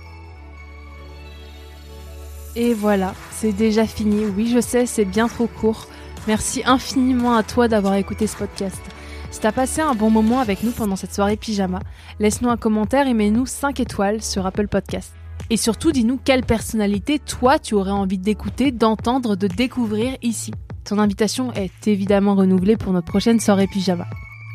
[2.57, 4.25] Et voilà, c'est déjà fini.
[4.37, 5.87] Oui, je sais, c'est bien trop court.
[6.29, 8.79] Merci infiniment à toi d'avoir écouté ce podcast.
[9.31, 11.81] Si t'as passé un bon moment avec nous pendant cette soirée pyjama,
[12.20, 15.14] laisse-nous un commentaire et mets-nous 5 étoiles sur Apple Podcast.
[15.49, 20.53] Et surtout, dis-nous quelle personnalité toi tu aurais envie d'écouter, d'entendre, de découvrir ici.
[20.85, 24.07] Ton invitation est évidemment renouvelée pour notre prochaine soirée pyjama.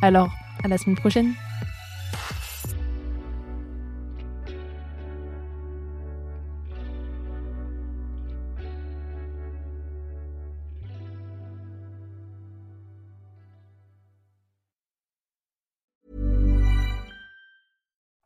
[0.04, 0.30] Alors,
[0.64, 1.34] à la semaine prochaine.